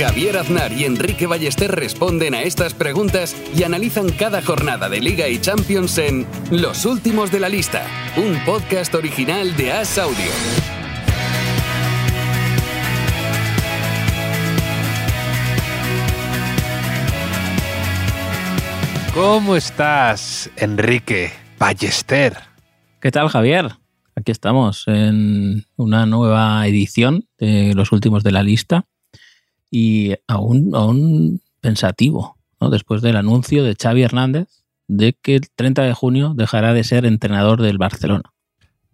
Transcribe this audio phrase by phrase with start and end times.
[0.00, 5.28] Javier Aznar y Enrique Ballester responden a estas preguntas y analizan cada jornada de Liga
[5.28, 7.84] y Champions en Los Últimos de la Lista,
[8.16, 10.16] un podcast original de As Audio.
[19.12, 22.38] ¿Cómo estás, Enrique Ballester?
[23.02, 23.72] ¿Qué tal, Javier?
[24.16, 28.86] Aquí estamos en una nueva edición de Los Últimos de la Lista
[29.70, 32.70] y aún, aún pensativo, ¿no?
[32.70, 34.48] después del anuncio de Xavi Hernández
[34.88, 38.32] de que el 30 de junio dejará de ser entrenador del Barcelona.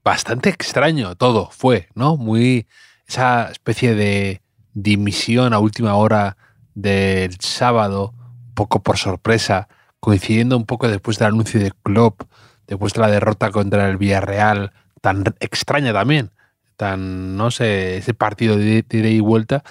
[0.04, 2.16] Bastante extraño todo fue, ¿no?
[2.16, 2.66] Muy
[3.08, 4.42] esa especie de
[4.74, 6.36] dimisión a última hora
[6.74, 8.12] del sábado,
[8.48, 9.68] un poco por sorpresa,
[9.98, 12.22] coincidiendo un poco después del anuncio de Klopp,
[12.66, 16.30] después de la derrota contra el Villarreal, tan extraña también,
[16.76, 19.64] tan, no sé, ese partido de ida y vuelta,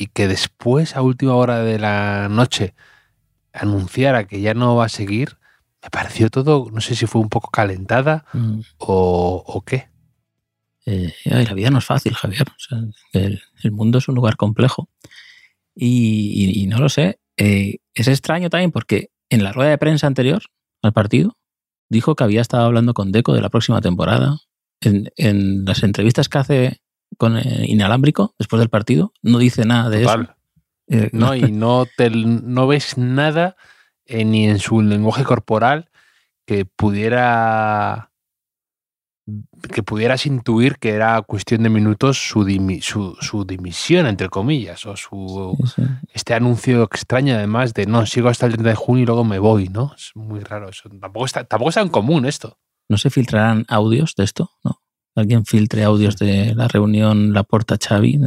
[0.00, 2.74] y que después, a última hora de la noche,
[3.52, 5.36] anunciara que ya no va a seguir,
[5.82, 8.60] me pareció todo, no sé si fue un poco calentada Mm.
[8.78, 9.88] o, o qué.
[10.86, 12.46] Eh, la vida no es fácil, Javier.
[12.48, 12.78] O sea,
[13.12, 14.88] el, el mundo es un lugar complejo.
[15.74, 17.18] Y, y- y no lo sé.
[17.36, 20.42] eh, es extraño también porque en la rueda de prensa anterior
[20.82, 21.38] al partido
[21.88, 24.38] dijo que había estado hablando con Deco de la próxima temporada.
[24.82, 26.80] En, en las entrevistas que hace
[27.20, 30.22] con eh, Inalámbrico después del partido no dice nada de Total.
[30.22, 30.34] eso.
[30.88, 31.34] Eh, ¿no?
[31.36, 33.56] Y no, te, no ves nada
[34.06, 35.90] eh, ni en su lenguaje corporal
[36.46, 38.10] que pudiera
[39.72, 44.84] que pudieras intuir que era cuestión de minutos su, dimi- su, su dimisión, entre comillas,
[44.86, 45.88] o su Sí, sí.
[46.12, 49.38] este anuncio extraño además de no, sigo hasta el 30 de junio y luego me
[49.38, 49.92] voy, ¿no?
[49.94, 50.88] Es muy raro eso.
[50.88, 52.58] Tampoco está, tampoco es tan común esto.
[52.88, 54.50] ¿No se filtrarán audios de esto?
[54.64, 54.80] ¿No?
[55.20, 58.18] ¿Alguien filtre audios de la reunión La Porta Xavi?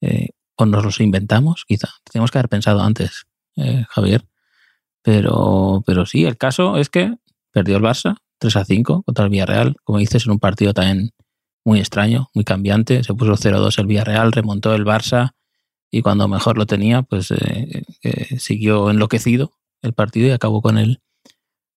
[0.00, 1.64] Eh, ¿O nos los inventamos?
[1.66, 1.88] Quizá.
[2.10, 4.24] Tenemos que haber pensado antes, eh, Javier.
[5.02, 7.14] Pero, pero sí, el caso es que
[7.52, 11.10] perdió el Barça 3 a 5 contra el Villarreal, como dices, en un partido también
[11.64, 13.04] muy extraño, muy cambiante.
[13.04, 15.30] Se puso 0-2 el Villarreal, remontó el Barça
[15.92, 17.84] y cuando mejor lo tenía, pues eh,
[18.38, 21.02] siguió enloquecido el partido y acabó con el,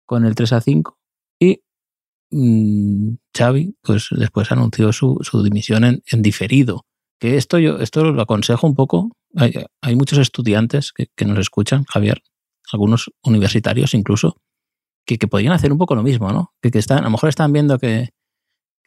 [0.05, 0.97] con el 3 a 5.
[1.39, 1.61] Y
[2.31, 6.85] mm, Xavi, pues después anunció su, su dimisión en, en diferido.
[7.19, 9.15] Que esto yo esto lo aconsejo un poco.
[9.35, 12.21] Hay, hay muchos estudiantes que, que nos escuchan, Javier,
[12.71, 14.37] algunos universitarios incluso,
[15.05, 16.53] que, que podrían hacer un poco lo mismo, ¿no?
[16.61, 18.09] Que, que están, a lo mejor están viendo que,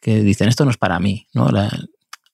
[0.01, 1.49] que dicen esto no es para mí, ¿no?
[1.49, 1.69] La,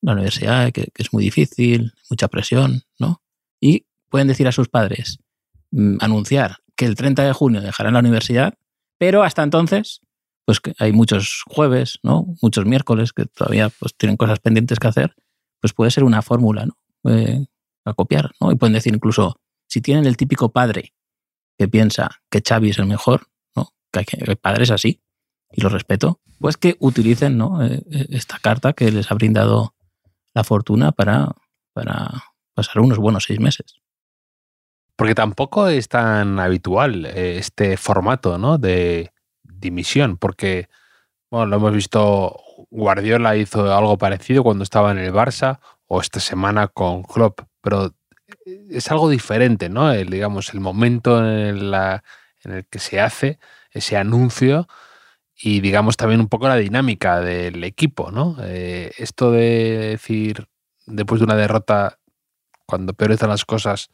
[0.01, 3.21] la universidad, que, que es muy difícil, mucha presión, ¿no?
[3.59, 5.19] Y pueden decir a sus padres,
[5.71, 8.53] mm, anunciar que el 30 de junio dejarán la universidad,
[8.97, 10.01] pero hasta entonces
[10.47, 12.25] pues que hay muchos jueves, ¿no?
[12.41, 15.13] Muchos miércoles que todavía pues tienen cosas pendientes que hacer,
[15.59, 16.77] pues puede ser una fórmula, ¿no?
[17.11, 17.45] Eh,
[17.83, 18.49] a copiar, ¿no?
[18.53, 20.93] Y pueden decir incluso, si tienen el típico padre
[21.57, 23.27] que piensa que Xavi es el mejor,
[23.57, 23.73] ¿no?
[23.91, 25.01] Que hay, padres así,
[25.51, 27.61] y los respeto, pues que utilicen, ¿no?
[27.65, 29.75] Eh, eh, esta carta que les ha brindado
[30.33, 31.35] la fortuna para,
[31.73, 33.81] para pasar unos buenos seis meses.
[34.95, 38.57] Porque tampoco es tan habitual este formato ¿no?
[38.57, 39.11] de
[39.59, 40.69] dimisión, porque
[41.29, 42.37] bueno, lo hemos visto,
[42.69, 47.93] Guardiola hizo algo parecido cuando estaba en el Barça o esta semana con Klopp, pero
[48.45, 49.91] es algo diferente, ¿no?
[49.91, 51.73] El, digamos, el momento en,
[52.43, 53.39] en el que se hace
[53.71, 54.67] ese anuncio
[55.39, 58.37] y digamos también un poco la dinámica del equipo, ¿no?
[58.41, 60.47] Eh, esto de decir
[60.87, 61.99] después de una derrota,
[62.65, 63.89] cuando peor están las cosas,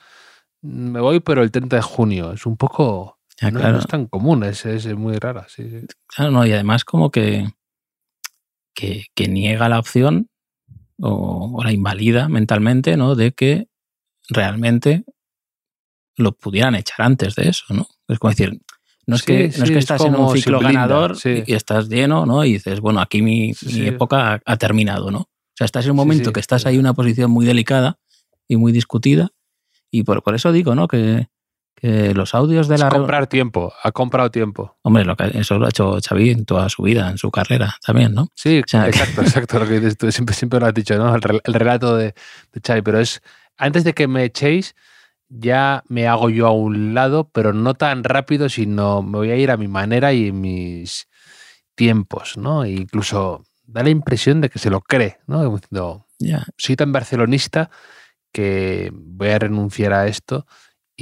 [0.61, 2.31] me voy, pero el 30 de junio.
[2.31, 3.19] Es un poco.
[3.43, 3.73] Ya, no, claro.
[3.73, 5.45] no es tan común, es, es muy rara.
[5.49, 5.85] Sí, sí.
[6.07, 7.49] Claro, no, y además como que,
[8.73, 10.29] que, que niega la opción
[11.01, 13.15] o, o la invalida mentalmente, ¿no?
[13.15, 13.67] De que
[14.29, 15.03] realmente
[16.15, 17.87] lo pudieran echar antes de eso, ¿no?
[18.07, 18.61] Es como decir,
[19.05, 21.53] no es Sí, que, no es que es estás en un ciclo blinda, ganador y,
[21.53, 22.45] estás lleno, ¿no?
[22.45, 23.53] Y dices, bueno, aquí mi,
[23.85, 25.19] época ha, ha terminado, ¿no?
[25.19, 27.99] O sea, estás en un momento que estás ahí en una posición muy delicada
[28.47, 29.31] y muy discutida
[29.91, 30.87] y por, por eso digo, ¿no?
[30.87, 31.27] Que,
[31.83, 32.88] que los audios de la...
[32.88, 34.77] comprar tiempo, ha comprado tiempo.
[34.83, 37.75] Hombre, lo que, eso lo ha hecho Xavi en toda su vida, en su carrera
[37.85, 38.30] también, ¿no?
[38.35, 41.13] Sí, sea, exacto, exacto, lo que dices tú, siempre, siempre lo has dicho, ¿no?
[41.13, 42.13] El, rel- el relato de,
[42.53, 43.21] de Xavi, pero es,
[43.57, 44.75] antes de que me echéis,
[45.27, 49.36] ya me hago yo a un lado, pero no tan rápido, sino me voy a
[49.36, 51.09] ir a mi manera y en mis
[51.75, 52.63] tiempos, ¿no?
[52.63, 55.44] E incluso da la impresión de que se lo cree, ¿no?
[55.53, 56.45] Diciendo, Ya.
[56.57, 57.69] soy tan barcelonista
[58.31, 60.45] que voy a renunciar a esto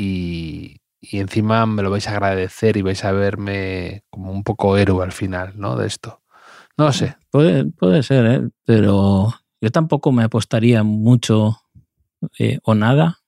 [0.01, 5.03] y, encima me lo vais a agradecer y vais a verme como un poco héroe
[5.03, 5.75] al final, ¿no?
[5.75, 6.21] De esto.
[6.77, 7.18] No sé.
[7.31, 8.50] Puede, puede ser, ¿eh?
[8.65, 11.57] pero yo tampoco me apostaría mucho
[12.38, 13.19] eh, o nada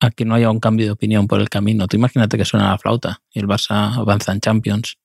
[0.00, 1.86] a que no haya un cambio de opinión por el camino.
[1.86, 4.98] Tú imagínate que suena la flauta y el Barça avanza en Champions.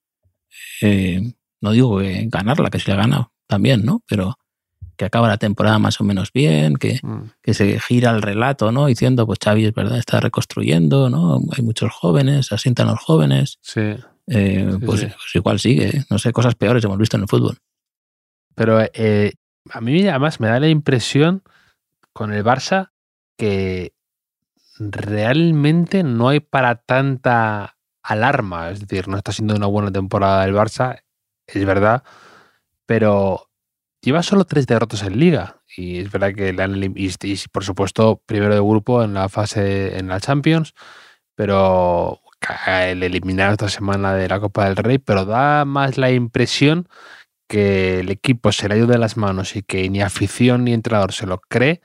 [0.82, 4.04] Eh, no digo que ganarla, que si la gana también, ¿no?
[4.08, 4.38] Pero
[4.98, 7.32] que acaba la temporada más o menos bien, que, Mm.
[7.42, 8.86] que se gira el relato, ¿no?
[8.88, 11.40] Diciendo, pues Xavi es verdad, está reconstruyendo, ¿no?
[11.56, 13.58] Hay muchos jóvenes, se asientan los jóvenes.
[13.62, 13.96] Sí.
[14.28, 15.06] Eh, Sí, pues, sí.
[15.08, 16.04] pues igual sigue, ¿eh?
[16.10, 17.58] no sé, cosas peores hemos visto en el fútbol.
[18.56, 19.34] Pero eh,
[19.72, 21.44] a mí además me da la impresión
[22.14, 22.90] con el Barça
[23.38, 23.94] que
[24.80, 28.70] realmente no hay para tanta alarma.
[28.72, 31.02] Es decir, no está siendo una buena temporada del Barça,
[31.48, 32.04] es verdad,
[32.86, 33.50] pero
[34.06, 35.62] lleva solo tres derrotas en liga.
[35.76, 39.28] Y es verdad que le han y, y, por supuesto primero de grupo en la
[39.28, 40.74] fase en la Champions,
[41.36, 42.22] pero
[42.68, 46.88] el eliminar esta semana de la Copa del Rey, pero da más la impresión
[47.48, 50.74] que el equipo se le ha ido de las manos y que ni afición ni
[50.74, 51.82] entrenador se lo cree,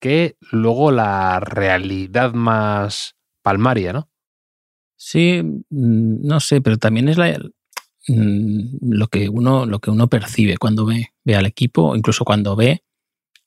[0.00, 4.10] que luego la realidad más palmaria, ¿no?
[4.96, 7.38] Sí, mm, no sé, pero también es la,
[8.06, 12.82] lo, que uno, lo que uno percibe cuando ve, ve al equipo, incluso cuando ve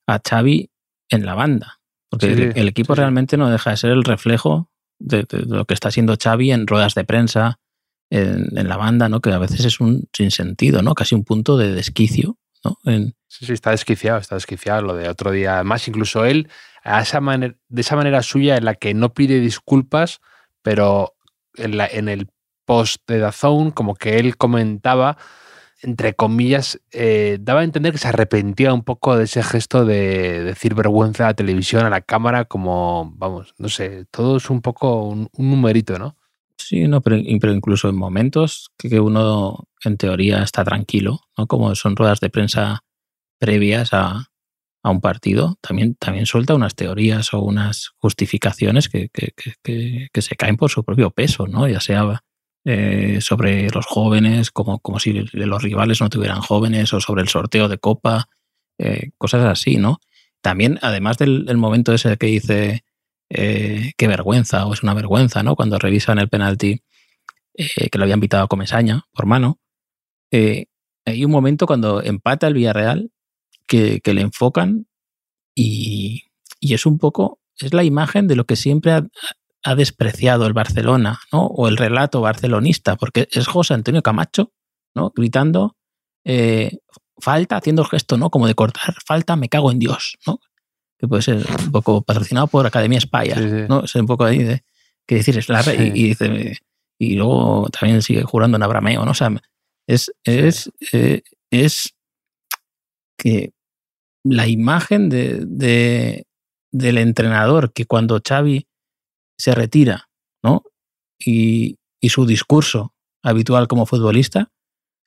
[0.07, 0.69] a Xavi
[1.09, 1.79] en la banda.
[2.09, 4.69] Porque Sí, el, el equipo sí, realmente no deja de ser el reflejo
[4.99, 7.59] de, de lo que está haciendo Xavi en ruedas de prensa,
[8.09, 9.21] en, en la banda, ¿no?
[9.21, 10.93] Que a veces es un sinsentido, ¿no?
[10.93, 12.77] Casi un punto de desquicio, ¿no?
[12.85, 15.55] En- Sí, sí, está desquiciado, está desquiciado lo de otro día.
[15.55, 16.49] Además, incluso él,
[16.83, 20.19] a esa manera, de esa manera suya en la que no pide disculpas,
[20.61, 21.15] pero
[21.55, 22.27] en, la, en el
[22.65, 25.17] post de Dazón, como que él comentaba,
[25.81, 30.43] entre comillas, eh, daba a entender que se arrepentía un poco de ese gesto de
[30.43, 34.61] decir vergüenza a la televisión, a la cámara, como, vamos, no sé, todo es un
[34.61, 36.15] poco un, numerito, ¿no?
[36.57, 41.47] Sí, no, pero, incluso en momentos que, uno en teoría está tranquilo, ¿no?
[41.47, 42.83] Como son ruedas de prensa
[43.39, 44.27] previas a,
[44.83, 49.33] a un partido, también, también suelta unas teorías o unas justificaciones que, que-
[49.63, 51.67] que- que se caen por su propio peso, ¿no?
[51.67, 52.23] Ya sea
[52.65, 57.27] eh, sobre los jóvenes, como, como si los rivales no tuvieran jóvenes, o sobre el
[57.27, 58.29] sorteo de copa,
[58.77, 59.99] eh, cosas así, ¿no?
[60.41, 62.85] También, además del, momento ese que dice
[63.29, 65.55] eh, qué vergüenza, o es una vergüenza, ¿no?
[65.55, 66.81] Cuando revisan el penalti
[67.55, 69.59] que lo habían pitado a Comesaña por mano,
[70.31, 73.11] hay un momento cuando empata el Villarreal
[73.67, 74.87] que, que le enfocan
[75.53, 76.23] y,
[76.59, 79.05] y es un poco, es la imagen de lo que siempre ha,
[79.63, 81.45] ha despreciado el Barcelona, ¿no?
[81.45, 84.51] O el relato barcelonista, porque es José Antonio Camacho,
[84.95, 85.11] ¿no?
[85.15, 85.75] Gritando,
[86.25, 86.77] eh,
[87.19, 88.29] falta, haciendo el gesto, ¿no?
[88.29, 90.39] Como de cortar, falta, me cago en Dios, ¿no?
[90.99, 93.65] Que puede ser un poco patrocinado por Academia Spire, Sí, sí.
[93.69, 93.83] ¿no?
[93.85, 94.63] Es un poco ahí de,
[95.07, 95.91] que decir, es la re- Sí.
[95.95, 96.57] y, y dice,
[96.99, 99.11] y luego también sigue jurando en Abrameo, ¿no?
[99.11, 99.29] O sea,
[99.87, 101.21] es, es, eh,
[101.51, 101.93] es
[103.17, 103.51] que
[104.25, 106.25] la imagen de, de-
[106.71, 108.65] del entrenador que cuando Xavi
[109.43, 109.97] se retira,
[110.43, 110.63] ¿no?
[111.19, 114.51] Y, y su discurso habitual como futbolista,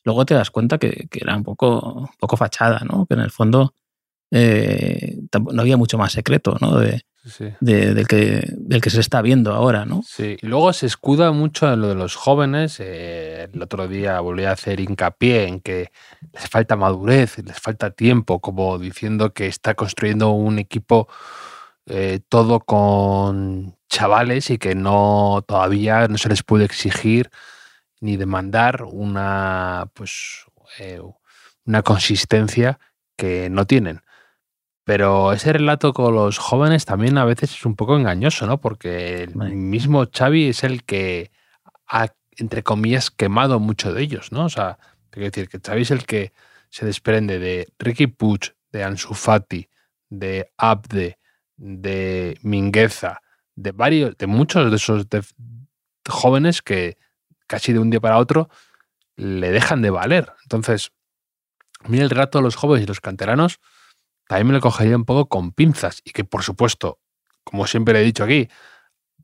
[0.04, 1.68] luego te das cuenta que, que era un poco,
[2.02, 3.06] un poco fachada, ¿no?
[3.06, 3.72] Que en el fondo
[4.30, 5.16] eh,
[5.52, 6.78] no había mucho más secreto, ¿no?
[6.78, 7.46] De, sí.
[7.60, 10.02] de- del, que, del que se está viendo ahora, ¿no?
[10.06, 12.76] Sí, y luego se escuda mucho en lo de los jóvenes.
[12.80, 15.90] eh, el otro día volví a hacer hincapié en que
[16.34, 21.08] les falta madurez, les falta tiempo, como diciendo que está construyendo un equipo
[21.86, 27.30] eh, todo con chavales y que no todavía no se les puede exigir
[28.00, 30.44] ni demandar una pues
[30.78, 31.00] eh,
[31.64, 32.78] una consistencia
[33.16, 34.02] que no tienen.
[34.84, 38.60] Pero ese relato con los jóvenes también a veces es un poco engañoso, ¿no?
[38.60, 41.32] Porque el mismo Xavi es el que
[41.88, 44.44] ha, entre comillas, quemado mucho de ellos, ¿no?
[44.44, 44.78] O sea,
[45.10, 46.32] quiero decir que Xavi es el que
[46.70, 49.68] se desprende de Ricky Puig, de Ansu Fati,
[50.08, 51.18] de Abde,
[51.56, 53.20] de Mingueza,
[53.54, 55.06] de varios, de muchos de esos
[56.08, 56.98] jóvenes que
[57.46, 58.48] casi de un día para otro
[59.16, 60.32] le dejan de valer.
[60.42, 60.92] Entonces,
[61.82, 63.60] a mí el relato de los jóvenes y los canteranos
[64.28, 66.98] también me lo cogería un poco con pinzas y que, por supuesto,
[67.44, 68.48] como siempre he dicho aquí,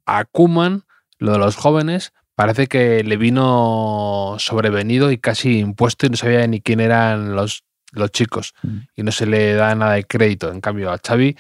[0.07, 0.85] a Koeman,
[1.19, 6.47] lo de los jóvenes, parece que le vino sobrevenido y casi impuesto y no sabía
[6.47, 8.79] ni quién eran los, los chicos Mm.
[8.97, 10.51] y no se le da nada de crédito.
[10.51, 11.37] En cambio, a Xavi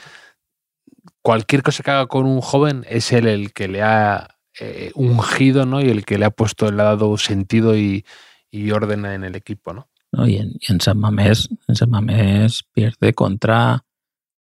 [1.22, 5.66] cualquier cosa que haga con un joven es él el que le ha eh, ungido,
[5.66, 5.80] ¿no?
[5.80, 8.04] Y el que le ha puesto, le ha dado sentido y,
[8.50, 9.88] y orden en el equipo, ¿no?
[10.12, 10.28] ¿no?
[10.28, 13.84] Y, en, y en San Mamés, en San Mamés pierde contra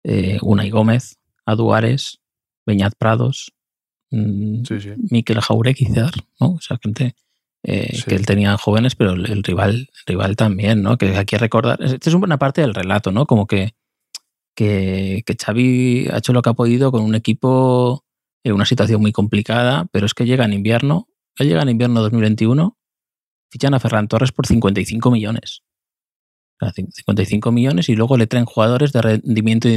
[0.04, 2.20] eh, Unai Gómez, Aduares,
[2.66, 3.54] Beñat Prados,
[4.12, 4.90] mm, Sí, sí.
[5.12, 6.58] Miquel Jauregui, quizás, ¿no?
[6.60, 7.16] Esa gente
[7.64, 8.04] eh, Sí.
[8.08, 10.98] que él tenía jóvenes, pero el, el rival, el rival también, ¿no?
[10.98, 11.82] Que hay que recordar.
[11.84, 13.26] Esta es una parte del relato, ¿no?
[13.26, 13.76] Como que,
[14.56, 18.06] que, que Xavi ha hecho lo que ha podido con un equipo
[18.44, 22.02] en una situación muy complicada, pero es que llega en invierno, él llega en invierno
[22.02, 22.78] 2021,
[23.52, 25.62] fichan a Ferran Torres por 55 millones.
[26.62, 29.70] O sea, cin- 55 millones y luego le traen jugadores de rendimiento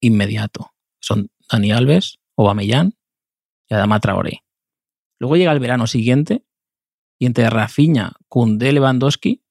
[0.00, 0.70] inmediato.
[1.00, 2.94] Son Dani Alves, Aubameyang
[3.68, 4.44] y Adama Traoré.
[5.20, 6.44] Luego llega el verano siguiente
[7.18, 9.42] y entre Rafinha, Koundé, Lewandowski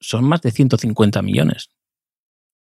[0.00, 1.68] son más de 150 millones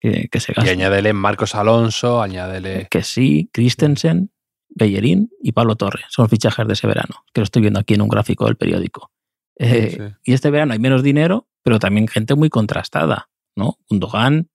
[0.03, 0.73] que, que se Y gastan.
[0.73, 2.87] añádele Marcos Alonso, añádele.
[2.91, 4.31] Que sí, Christensen,
[4.69, 8.01] Bellerín y Pablo Torre son fichajes de ese verano, que lo estoy viendo aquí en
[8.01, 9.11] un gráfico del periódico.
[9.57, 10.15] Eh, Sí.
[10.25, 13.77] Y este verano hay menos dinero, pero también gente muy contrastada, ¿no?
[13.89, 14.49] Gundogan,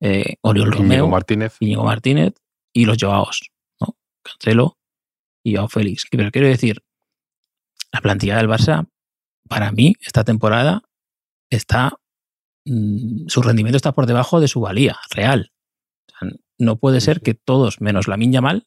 [0.00, 1.56] eh, Oriol Íñigo Romeo, Martínez.
[1.60, 2.34] Íñigo Martínez
[2.72, 3.50] y los Joaos,
[3.80, 3.96] ¿no?
[4.22, 4.78] Cancelo
[5.44, 6.06] y Joao Félix.
[6.10, 6.82] Pero quiero decir,
[7.92, 8.88] la plantilla del Barça,
[9.48, 10.82] para mí, esta temporada
[11.50, 11.98] está.
[12.66, 15.52] Mm, su rendimiento está por debajo de su valía real.
[16.08, 18.66] O sea, no puede ser que todos, menos la Yamal,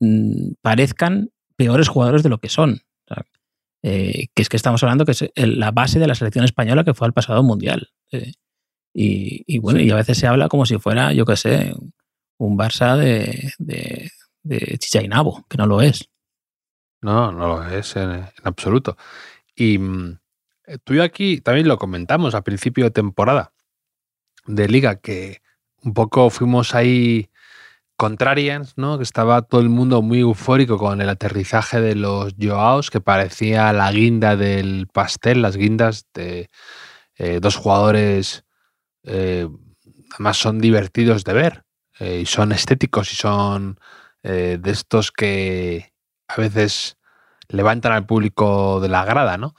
[0.00, 2.82] mm, parezcan peores jugadores de lo que son.
[3.08, 3.24] O sea,
[3.82, 6.94] eh, que es que estamos hablando que es la base de la selección española que
[6.94, 7.90] fue al pasado mundial.
[8.12, 8.32] Eh,
[8.94, 9.86] y, y bueno, Sí.
[9.86, 11.74] y a veces se habla como si fuera, yo qué sé,
[12.38, 14.10] un Barça de, de,
[14.42, 16.08] de Chicha y Nabo, que no lo es.
[17.02, 18.96] No, no lo es en, en absoluto.
[19.54, 20.18] Y mm,
[20.84, 23.52] tú y aquí también lo comentamos a principio de temporada
[24.46, 25.42] de liga, que
[25.82, 27.30] un poco fuimos ahí
[27.96, 28.96] contrarians, ¿no?
[28.96, 33.72] Que estaba todo el mundo muy eufórico con el aterrizaje de los Joaos, que parecía
[33.72, 36.48] la guinda del pastel, las guindas de
[37.16, 38.44] eh, dos jugadores,
[39.04, 39.46] eh,
[40.14, 41.64] además son divertidos de ver,
[41.98, 43.78] eh, y son estéticos y son
[44.22, 45.92] eh, de estos que
[46.28, 46.96] a veces
[47.48, 49.54] levantan al público de la grada, ¿no?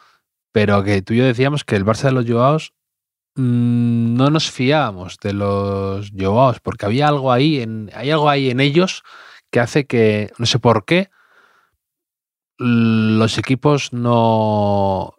[0.52, 2.74] Pero que tú y yo decíamos que el Barça de los Joaos
[3.36, 8.50] mm, no nos fiábamos de los Joaos, porque había algo ahí, en, hay algo ahí
[8.50, 9.04] en ellos
[9.50, 11.10] que hace que, no sé por qué,
[12.58, 15.14] los equipos no,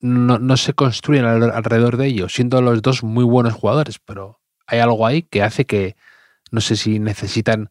[0.00, 4.40] no, no se construyen al- alrededor de ellos, siendo los dos muy buenos jugadores, pero
[4.66, 5.96] hay algo ahí que hace que,
[6.50, 7.70] no sé si necesitan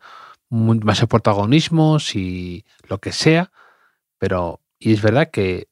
[0.49, 3.51] más protagonismo, si lo que sea,
[4.17, 5.67] pero, y es verdad que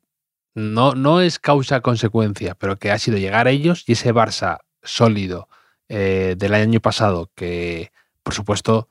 [0.55, 5.49] no, no es causa-consecuencia, pero que ha sido llegar a ellos y ese Barça sólido
[5.89, 7.91] eh, del año pasado, que
[8.23, 8.89] por supuesto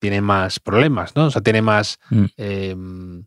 [0.00, 1.26] tiene más problemas, ¿no?
[1.26, 2.00] O sea, tiene más.
[2.10, 2.24] Mm.
[2.36, 3.24] em,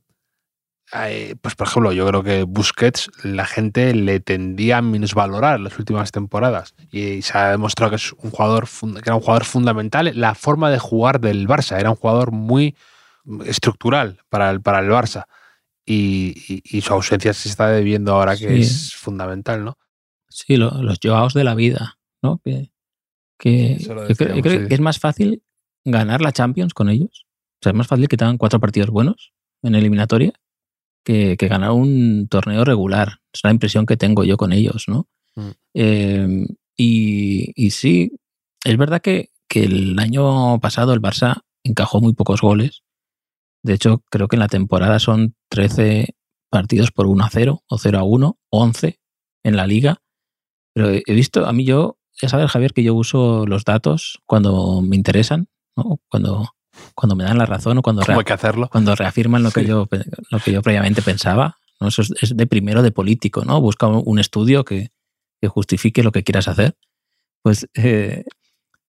[0.93, 5.77] eh, pues por ejemplo, yo creo que Busquets la gente le tendía a minusvalorar las
[5.79, 10.11] últimas temporadas y se ha demostrado que es un jugador que era un jugador fundamental.
[10.15, 12.75] La forma de jugar del Barça era un jugador muy
[13.45, 15.25] estructural para el, para el Barça
[15.85, 18.61] y, y- y su ausencia se está debiendo ahora que Sí.
[18.61, 19.77] es fundamental, ¿no?
[20.29, 22.39] Sí, lo- los Joaos de la vida, ¿no?
[22.43, 22.71] Que,
[23.37, 24.67] que yo creo, yo decíamos, creo sí.
[24.67, 25.43] que es más fácil
[25.83, 27.25] ganar la Champions con ellos.
[27.55, 30.33] O sea, es más fácil que te hagan cuatro partidos buenos en eliminatoria
[31.03, 33.19] que, que ganar un torneo regular.
[33.33, 35.07] Es la impresión que tengo yo con ellos, ¿no?
[35.35, 35.49] Mm.
[35.75, 36.45] Eh,
[36.77, 38.11] y, y sí,
[38.63, 42.81] es verdad que, que el año pasado el Barça encajó muy pocos goles.
[43.65, 46.15] De hecho, creo que en la temporada son 13
[46.51, 48.99] partidos por 1 a 0 o 0 a 1, 11
[49.43, 49.97] en la liga.
[50.73, 54.81] Pero he visto, a mí yo, ya sabes, Javier, que yo uso los datos cuando
[54.81, 55.99] me interesan, ¿no?
[56.09, 56.49] cuando,
[56.93, 58.69] cuando me dan la razón o cuando, ¿Cómo rea- hay que hacerlo?
[58.71, 59.87] cuando reafirman lo que, yo,
[60.29, 61.57] lo que yo previamente pensaba.
[61.81, 61.87] ¿no?
[61.87, 63.59] Eso es, es de primero de político, ¿no?
[63.61, 64.89] Busca un, un estudio que,
[65.41, 66.77] que justifique lo que quieras hacer.
[67.41, 68.25] Pues eh,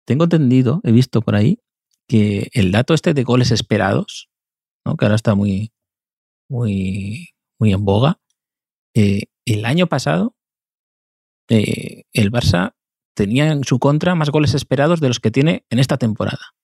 [0.05, 1.61] tengo entendido, he visto por ahí,
[2.09, 4.29] que el dato este de goles esperados,
[4.85, 4.97] ¿no?
[4.97, 5.73] que ahora está muy,
[6.49, 8.21] muy, muy en boga,
[8.95, 10.35] eh, el año pasado
[11.49, 12.75] eh, el Barça
[13.15, 16.55] tenía en su contra más goles esperados de los que tiene en esta temporada.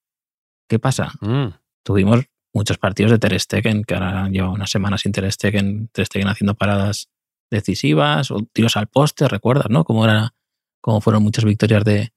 [0.69, 1.13] ¿Qué pasa?
[1.21, 5.89] Mm, tuvimos muchos partidos de Ter Stegen, que ahora lleva unas semanas sin Ter Stegen,
[5.89, 7.09] Ter Stegen haciendo paradas
[7.49, 9.83] decisivas, o tiros al poste, recuerdas, ¿no?
[9.83, 10.33] Cómo, era,
[10.81, 12.13] cómo fueron muchas victorias de,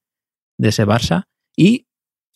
[0.58, 1.24] de ese Barça.
[1.56, 1.86] Y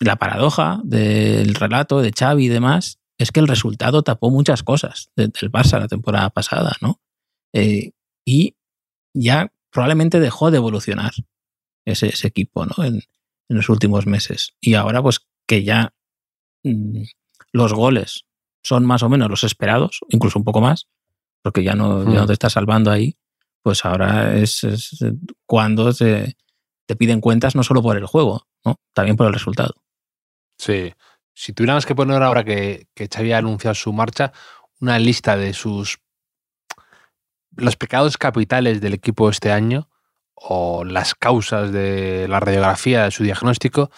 [0.00, 5.10] la paradoja del relato de Xavi y demás es que el resultado tapó muchas cosas
[5.16, 7.00] de- del Barça la temporada pasada, ¿no?
[7.52, 7.90] Eh,
[8.24, 8.54] y
[9.14, 11.12] ya probablemente dejó de evolucionar
[11.84, 12.84] ese, ese equipo, ¿no?
[12.84, 14.54] En, en los últimos meses.
[14.60, 15.92] Y ahora, pues, que ya
[16.64, 17.02] mm,
[17.52, 18.24] los goles
[18.62, 20.86] son más o menos los esperados, incluso un poco más,
[21.42, 23.16] porque ya no, ya no te está salvando ahí,
[23.62, 24.98] pues ahora es, es
[25.46, 26.36] cuando se-
[26.86, 28.76] te piden cuentas no solo por el juego, ¿no?
[28.94, 29.74] también por el resultado.
[30.58, 30.92] Sí.
[31.40, 34.32] Si tuviéramos que poner ahora que, que Xavi ha anunciado su marcha,
[34.80, 36.00] una lista de sus
[37.56, 39.88] los pecados capitales del equipo este año
[40.34, 43.88] o las causas de la radiografía de su diagnóstico,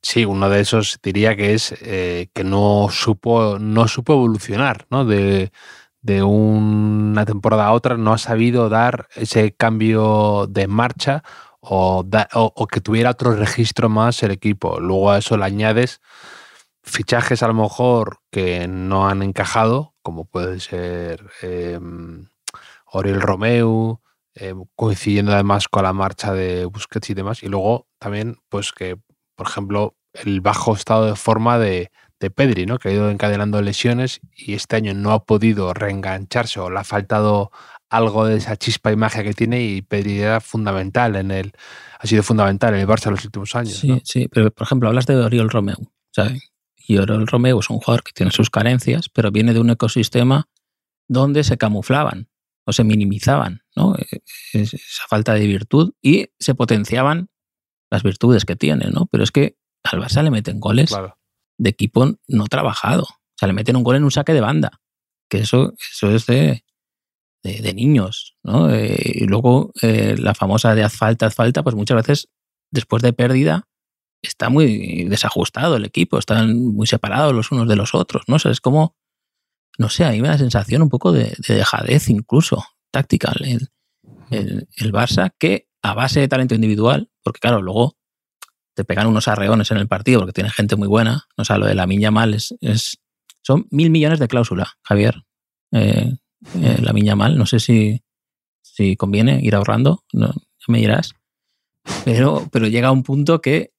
[0.00, 5.04] sí, uno de esos diría que es eh, que no supo, no supo evolucionar, ¿no?
[5.04, 5.52] De,
[6.00, 11.22] de una temporada a otra, no ha sabido dar ese cambio de marcha
[11.60, 14.80] o, da- o- o que tuviera otro registro más el equipo.
[14.80, 16.00] Luego a eso le añades
[16.82, 21.78] fichajes a lo mejor que no han encajado, como puede ser eh,
[22.86, 24.00] Oriol Romeu,
[24.34, 27.42] eh, coincidiendo además con la marcha de Busquets y demás.
[27.42, 28.98] Y luego también, pues que,
[29.36, 32.78] por ejemplo, el bajo estado de forma de, de Pedri, ¿no?
[32.78, 36.84] que ha ido encadenando lesiones y este año no ha podido reengancharse o le ha
[36.84, 37.50] faltado
[37.90, 41.52] algo de esa chispa y magia que tiene y Pedri era fundamental en el,
[41.98, 43.78] ha sido fundamental en el Barça en los últimos años.
[43.78, 44.00] Sí, ¿no?
[44.04, 45.78] sí, pero por ejemplo, hablas de Oriol Romeu.
[46.10, 46.50] ¿sabes?
[46.88, 50.48] Y Oriol Romeu es un jugador que tiene sus carencias, pero viene de un ecosistema
[51.06, 52.28] donde se camuflaban
[52.66, 53.94] o se minimizaban ¿no?
[53.96, 54.20] Eh,
[54.54, 57.28] es- esa falta de virtud y se potenciaban
[57.90, 59.06] las virtudes que tiene, ¿no?
[59.06, 61.18] Pero es que al Barça le meten goles Claro.
[61.58, 63.02] de equipo no trabajado.
[63.04, 64.80] O sea, le meten un gol en un saque de banda.
[65.30, 66.64] Que eso, eso es de,
[67.44, 68.70] de, de niños, ¿no?
[68.74, 72.28] Eh, y luego eh, la famosa de haz falta, haz falta, pues muchas veces
[72.72, 73.67] después de pérdida
[74.22, 78.36] está muy desajustado el equipo, están muy separados los unos de los otros, ¿no?
[78.36, 78.96] O sea, es como,
[79.78, 83.32] no sé, a mí me da la sensación un poco de, de dejadez incluso, táctica,
[83.40, 83.68] el,
[84.30, 87.96] el, el Barça, que a base de talento individual, porque claro, luego
[88.74, 91.26] te pegan unos arreones en el partido porque tiene gente muy buena.
[91.36, 92.98] O sea, lo de la Miña Mal es, es-
[93.42, 95.22] son mil millones de cláusula, Javier.
[95.72, 96.12] Eh,
[96.62, 98.02] eh, la Miña Mal, no sé si,
[98.62, 100.32] si conviene ir ahorrando, no,
[100.68, 101.14] me dirás.
[102.04, 103.72] Pero, pero llega un punto que,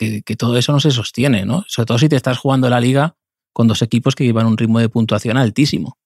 [0.00, 1.64] que, todo eso no se sostiene, ¿no?
[1.68, 3.16] Sobre todo si te estás jugando la liga
[3.52, 5.98] con dos equipos que llevan un ritmo de puntuación altísimo.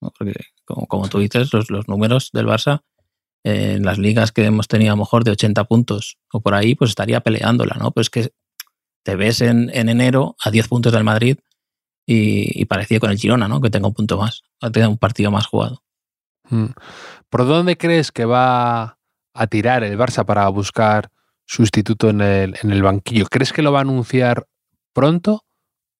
[0.00, 2.82] Porque, como, como tú dices, los, los números del Barça
[3.44, 6.74] en las ligas que hemos tenido a lo mejor de 80 puntos o por ahí,
[6.74, 7.92] pues estaría peleándola, ¿no?
[7.92, 8.32] Pero es que
[9.04, 11.38] te ves en, en enero a 10 puntos del Madrid
[12.04, 13.60] y, y parecía con el Girona, ¿no?
[13.60, 15.84] Que tenga un punto más, tenido un partido más jugado.
[16.50, 16.66] Mm.
[17.28, 18.98] ¿Por dónde crees que va
[19.32, 21.10] a tirar el Barça para buscar
[21.46, 23.26] sustituto en el, en el banquillo?
[23.26, 24.46] ¿Crees que lo va a anunciar
[24.92, 25.44] pronto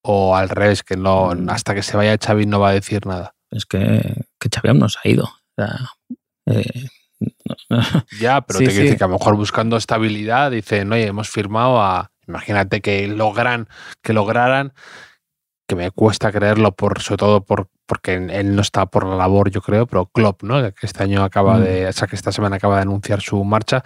[0.02, 1.48] o al revés, que no Mm.
[1.50, 3.34] hasta que se vaya Xavi no va a decir nada?
[3.50, 5.24] Es que, que Xavi aún no se ha ido.
[5.24, 5.78] O sea,
[6.46, 6.88] eh,
[7.20, 7.82] no- no-
[8.20, 8.78] Ya, pero Sí, te sí.
[8.82, 12.10] decir que a lo mejor buscando estabilidad dicen, oye, hemos firmado a.
[12.28, 13.68] Imagínate que logran,
[14.02, 14.72] que lograran,
[15.68, 19.50] que me cuesta creerlo, por, sobre todo por, porque él no está por la labor,
[19.50, 20.60] yo creo, pero Klopp, ¿no?
[20.74, 21.62] Que este año acaba Mm.
[21.62, 23.84] de, o sea, que esta semana acaba de anunciar su marcha.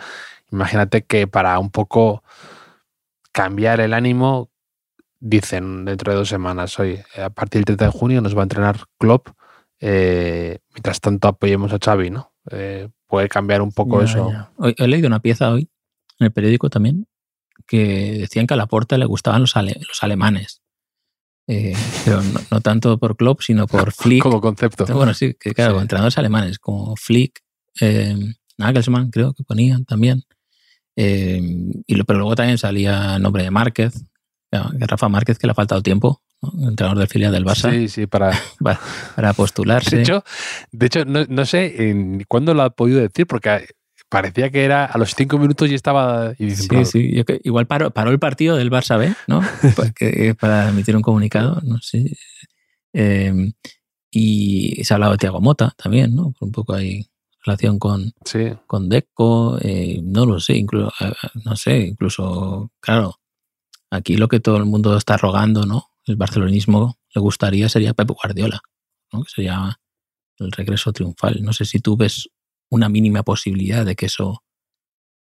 [0.52, 2.22] Imagínate que para un poco
[3.32, 4.50] cambiar el ánimo,
[5.20, 8.44] dicen dentro de dos semanas, oye, a partir del 30 de junio nos va a
[8.44, 9.28] entrenar Klopp.
[9.82, 12.34] eh, mientras tanto apoyemos a Xavi, ¿no?
[12.50, 14.30] Eh, puede cambiar un poco Ya, eso.
[14.30, 14.52] ya.
[14.56, 15.70] Hoy- he leído una pieza hoy
[16.18, 17.06] en el periódico también
[17.66, 20.60] que decían que a Laporta le gustaban los, ale- los alemanes.
[21.46, 21.72] Eh,
[22.04, 24.22] pero no, no tanto por Klopp, sino por Flick.
[24.22, 24.84] como concepto.
[24.94, 25.80] Bueno, sí, que claro, Sí.
[25.80, 27.40] entrenadores alemanes como Flick,
[27.80, 28.16] eh,
[28.58, 30.24] Nagelsmann, creo que ponían también.
[31.02, 31.40] Eh,
[31.86, 34.04] y lo, pero luego también salía nombre de Márquez,
[34.52, 36.68] Rafa Márquez, que le ha faltado tiempo, ¿no?
[36.68, 38.32] entrenador del filial del Barça, Sí, sí, para.
[38.62, 38.78] para,
[39.16, 39.96] para postularse.
[39.96, 40.24] De hecho,
[40.72, 43.66] de hecho no, no sé en cuándo lo ha podido decir, porque
[44.10, 46.34] parecía que era a los cinco minutos y estaba.
[46.38, 47.12] Y Sí, sí.
[47.14, 49.40] Yo que- igual paró, paró el partido del Barça B, ¿no?
[49.76, 52.16] Porque- para emitir un comunicado, no sé.
[52.92, 53.52] Eh,
[54.10, 56.34] y se ha hablado de Tiago Mota también, ¿no?
[56.40, 57.06] Un poco ahí
[57.44, 58.52] relación con, Sí.
[58.66, 60.92] con Deco, eh, no lo sé, incluso,
[61.44, 63.16] no sé, incluso, claro,
[63.90, 65.86] aquí lo que todo el mundo está rogando, ¿no?
[66.04, 68.60] El barcelonismo le gustaría sería Pep Guardiola,
[69.12, 69.22] ¿no?
[69.22, 69.80] Que sería
[70.38, 71.42] el regreso triunfal.
[71.42, 72.28] No sé si tú ves
[72.70, 74.42] una mínima posibilidad de que eso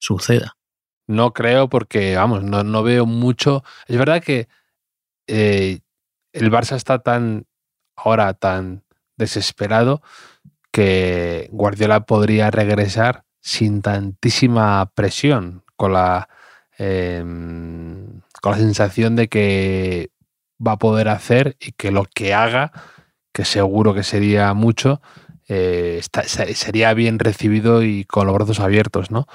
[0.01, 0.57] suceda.
[1.07, 3.65] No creo porque, vamos, no, no veo mucho.
[3.87, 4.49] Es verdad que
[5.27, 5.81] eh,
[6.33, 7.47] el Barça está tan
[7.97, 8.85] ahora tan
[9.17, 10.03] desesperado
[10.73, 16.29] que Guardiola podría regresar sin tantísima presión, con la,
[16.79, 17.23] eh,
[18.43, 20.11] con la sensación de que
[20.65, 22.73] va a poder hacer y que lo que haga,
[23.33, 25.01] que seguro que sería mucho,
[25.49, 26.03] eh,
[26.55, 29.27] sería bien recibido y con los brazos abiertos, ¿no?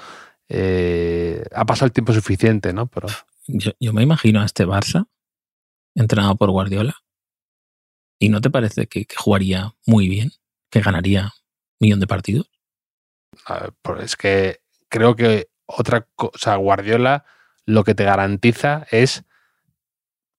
[0.48, 2.86] Eh, ha pasado el tiempo suficiente, ¿no?
[2.86, 3.08] Pero
[3.46, 5.06] Yo, me imagino a este Barça,
[5.94, 6.94] entrenado por Guardiola,
[8.18, 10.30] ¿Y no te parece que jugaría muy bien?
[10.74, 11.32] ¿Que ganaría
[11.78, 12.50] millón de partidos?
[13.80, 17.24] Pues es que creo que otra cosa, Guardiola
[17.64, 19.22] lo que te garantiza es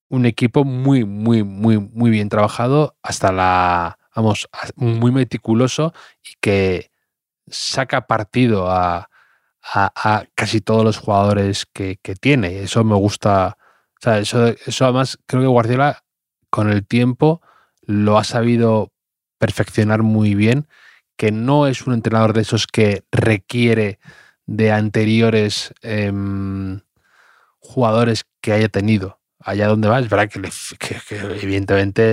[0.10, 6.92] un equipo muy, muy, muy, muy bien trabajado hasta la, vamos, muy meticuloso y que
[7.48, 9.10] saca partido a,
[9.64, 12.60] a, casi todos los jugadores que, que, tiene.
[12.60, 13.56] Eso me gusta.
[13.58, 16.04] O sea, eso, eso además creo que Guardiola
[16.50, 17.42] con el tiempo
[17.84, 18.92] lo ha sabido
[19.46, 20.68] perfeccionar muy bien,
[21.18, 24.00] que no es un entrenador de esos que requiere
[24.48, 26.12] de anteriores eh,
[27.60, 29.20] jugadores que haya tenido.
[29.40, 32.04] Allá donde va, es verdad que, le, que, que evidentemente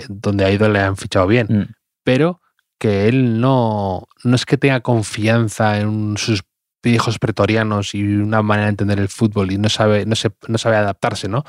[0.00, 1.74] eh, donde ha ido le han fichado bien, mm.
[2.02, 2.40] pero
[2.78, 6.42] que él no, no es que tenga confianza en sus
[6.82, 10.56] viejos pretorianos y una manera de entender el fútbol y no sabe, no, se, no
[10.56, 11.44] sabe adaptarse, ¿no?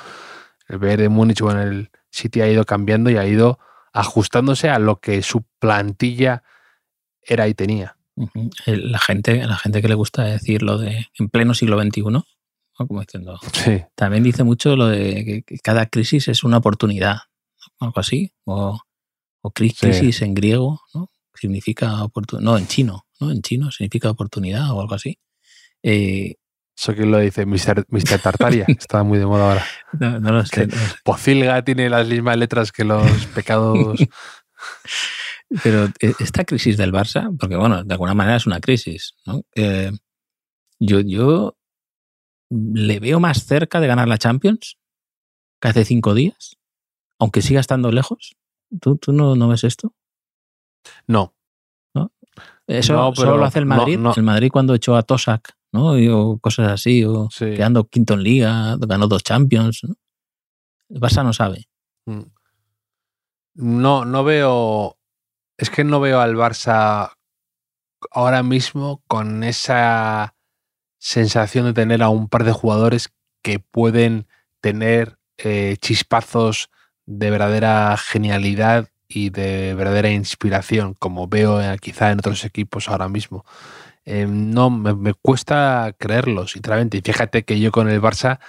[0.67, 3.59] El ver de Múnich o en el City ha ido cambiando y ha ido
[3.93, 6.43] ajustándose a lo que su plantilla
[7.21, 7.97] era y tenía.
[8.65, 12.01] La gente, la gente que le gusta decir lo de en pleno siglo XXI,
[12.75, 13.83] como diciendo, sí.
[13.95, 17.17] también dice mucho lo de que cada crisis es una oportunidad,
[17.79, 18.79] algo así, o,
[19.41, 20.25] o crisis sí.
[20.25, 21.09] en griego, ¿no?
[21.33, 23.31] significa oportunidad, no, en chino, ¿no?
[23.31, 25.19] En chino significa oportunidad o algo así.
[25.81, 26.35] Eh,
[26.75, 27.85] eso que lo dice Mr.
[27.89, 28.19] Mr.
[28.21, 29.65] Tartaria, está muy de moda ahora.
[29.93, 30.67] No, no lo sé.
[30.67, 30.75] No.
[31.03, 33.99] Pocilga tiene las mismas letras que los pecados.
[35.61, 39.43] Pero eh, esta crisis del Barça, porque bueno, de alguna manera es una crisis, ¿no?
[39.55, 39.91] Eh,
[40.79, 41.57] yo, yo
[42.49, 44.77] le veo más cerca de ganar la Champions
[45.61, 46.57] que hace cinco días,
[47.19, 48.35] aunque siga estando lejos.
[48.81, 49.93] ¿Tú, tú no, no ves esto?
[51.07, 51.35] No.
[51.93, 52.11] ¿No?
[52.67, 53.99] Eso no, solo lo hace el Madrid.
[54.15, 55.97] El Madrid cuando echó a Tosak, ¿no?
[55.97, 57.45] Y, o cosas así, o sí.
[57.45, 59.81] quedando quinto en liga, ganó dos Champions.
[59.83, 59.95] ¿no?
[60.89, 61.67] El Barça no sabe.
[62.05, 62.21] Mm.
[63.55, 64.97] No, no veo.
[65.57, 67.11] Es que no veo al Barça
[68.11, 70.35] ahora mismo con esa
[70.97, 73.09] sensación de tener a un par de jugadores
[73.41, 74.27] que pueden
[74.61, 76.69] tener eh, chispazos
[77.05, 83.09] de verdadera genialidad y de verdadera inspiración, como veo eh, quizá en otros equipos ahora
[83.09, 83.45] mismo.
[84.05, 86.97] Eh, no, me, me, cuesta creerlo, sinceramente.
[86.97, 88.39] Y fíjate que yo con el Barça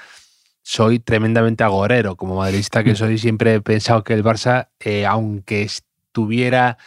[0.62, 2.16] soy tremendamente agorero.
[2.16, 6.78] Como madridista que soy, siempre he pensado que el Barça, eh, aunque estuviera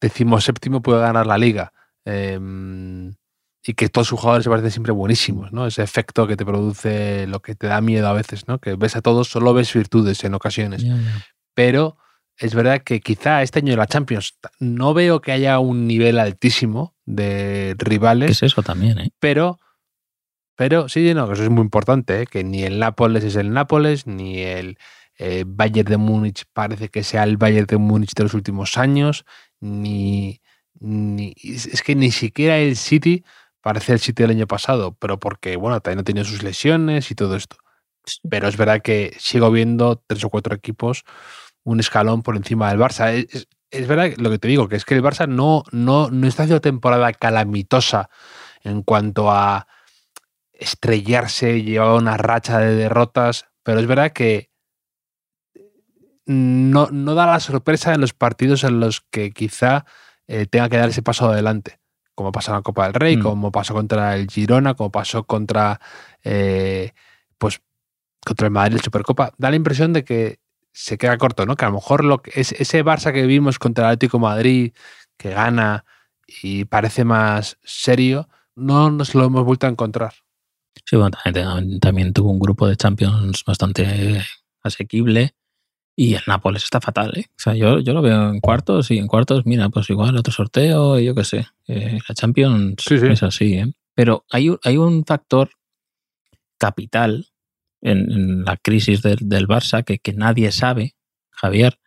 [0.00, 1.72] decimoséptimo, puede ganar la liga.
[2.04, 2.38] Eh,
[3.66, 5.66] y que todos sus jugadores se parecen siempre buenísimos, ¿no?
[5.66, 8.60] Ese efecto que te produce lo que te da miedo a veces, ¿no?
[8.60, 10.82] Que ves a todos, solo ves virtudes en ocasiones.
[10.82, 11.24] Yeah, yeah.
[11.54, 11.96] Pero
[12.38, 16.18] es verdad que quizá este año de la Champions no veo que haya un nivel
[16.18, 18.30] altísimo de rivales.
[18.30, 19.10] Es eso también, ¿eh?
[19.18, 19.58] Pero,
[20.54, 22.26] pero sí, no, que eso es muy importante, ¿eh?
[22.26, 24.78] que ni el Nápoles es el Nápoles, ni el
[25.18, 29.24] eh, Bayern de Múnich parece que sea el Bayern de Múnich de los últimos años,
[29.60, 30.42] ni,
[30.78, 33.24] ni es que ni siquiera el City
[33.62, 37.14] parece el City del año pasado, pero porque, bueno, también ha tenido sus lesiones y
[37.14, 37.56] todo esto.
[38.28, 41.04] Pero es verdad que sigo viendo tres o cuatro equipos
[41.66, 43.12] un escalón por encima del Barça.
[43.12, 46.26] Es, es, verdad lo que te digo, que es que el Barça no, no, no
[46.28, 48.08] está haciendo temporada calamitosa
[48.62, 49.66] en cuanto a
[50.52, 54.50] estrellarse, llevar una racha de derrotas, pero es verdad que
[56.24, 59.86] no, no da la sorpresa en los partidos en los que quizá
[60.28, 61.80] eh, tenga que dar ese paso adelante,
[62.14, 63.22] como pasó en la Copa del Rey, mm.
[63.22, 65.80] como pasó contra el Girona, como pasó contra
[66.22, 66.92] eh,
[67.38, 67.60] pues
[68.24, 69.32] contra el Madrid, el Supercopa.
[69.36, 70.38] Da la impresión de que
[70.76, 71.56] se queda corto, ¿no?
[71.56, 74.74] Que a lo mejor lo que es ese Barça que vimos contra el Atlético Madrid,
[75.16, 75.86] que gana
[76.28, 80.12] y parece más serio, no nos lo hemos vuelto a encontrar.
[80.84, 84.22] Sí, bueno, también, también tuvo un grupo de Champions bastante
[84.62, 85.34] asequible
[85.96, 87.24] y el Nápoles está fatal, ¿eh?
[87.30, 90.32] O sea, yo, yo lo veo en cuartos y en cuartos, mira, pues igual otro
[90.32, 91.46] sorteo y yo qué sé.
[91.68, 93.06] Eh, la Champions sí, sí.
[93.06, 93.72] es así, ¿eh?
[93.94, 95.48] Pero hay, hay un factor
[96.58, 97.28] capital
[97.86, 100.96] en, en la crisis del, del Barça que, que, nadie sabe,
[101.30, 101.78] Javier,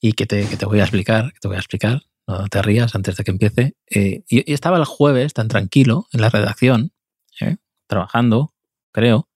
[0.00, 2.62] y que te, que te, voy a explicar, que te voy a explicar, no te
[2.62, 3.76] rías antes de que empiece.
[3.90, 6.92] Eh, y, estaba el jueves tan tranquilo en la redacción,
[7.40, 8.54] eh, trabajando,
[8.92, 9.28] creo,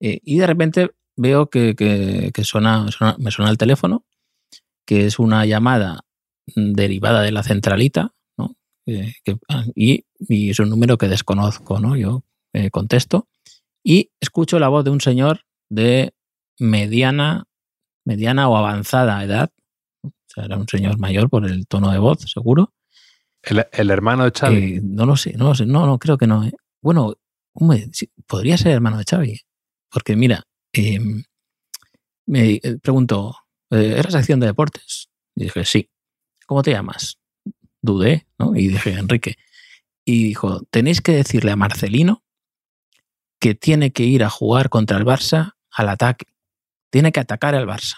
[0.00, 4.04] eh, y de repente veo que, que, que suena, suena, me suena el teléfono,
[4.84, 6.04] que es una llamada
[6.54, 8.56] derivada de la centralita, ¿no?
[9.48, 11.96] Ah, y, y, es un número que desconozco, ¿no?
[11.96, 13.28] Yo eh, contesto
[13.82, 16.12] y escucho la voz de un señor de
[16.58, 17.44] mediana,
[18.04, 19.50] mediana o avanzada edad.
[20.04, 22.72] O sea, era un señor mayor por el tono de voz, seguro.
[23.42, 24.74] ¿El, el hermano de Xavi?
[24.76, 26.44] Eh, no lo sé, no lo sé, no, no creo que no.
[26.44, 26.52] ¿eh?
[26.82, 27.14] Bueno,
[28.26, 29.40] podría ser hermano de Xavi.
[29.90, 31.00] Porque mira, eh,
[32.26, 33.34] me pregunto,
[33.70, 35.08] ¿era sección de deportes?
[35.34, 35.90] Y dije, sí.
[36.46, 37.18] ¿Cómo te llamas?
[37.80, 38.54] Dudé, ¿no?
[38.54, 39.36] Y dije, Enrique.
[40.04, 42.22] Y dijo, tenéis que decirle a Marcelino
[43.40, 46.26] que tiene que ir a jugar contra el Barça al ataque.
[46.90, 47.96] Tiene que atacar al Barça.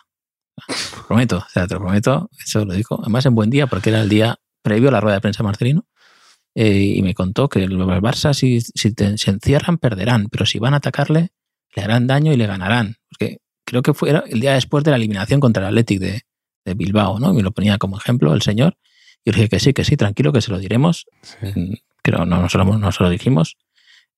[0.67, 2.31] Te lo prometo, o sea, te lo prometo.
[2.45, 2.99] Eso lo dijo.
[3.01, 5.87] Además, en buen día, porque era el día previo a la rueda de prensa Marcelino.
[6.55, 10.29] eh, y me contó que el Barça, si, si te- se encierran, perderán.
[10.31, 11.31] Pero si van a atacarle,
[11.75, 12.97] le harán daño y le ganarán.
[13.09, 16.23] Porque creo que fue el día después de la eliminación contra el Athletic de,
[16.67, 17.33] de Bilbao, ¿no?
[17.33, 18.77] Me lo ponía como ejemplo el señor.
[19.25, 21.07] Y dije que sí, que sí, tranquilo, que se lo diremos.
[21.41, 23.57] Mm, Creo, no, no, se lo, no se lo dijimos.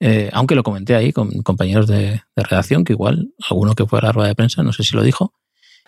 [0.01, 4.03] Eh, aunque lo comenté ahí con compañeros de, redacción, que igual, alguno que fue a
[4.03, 5.33] la rueda de prensa, no sé si lo dijo.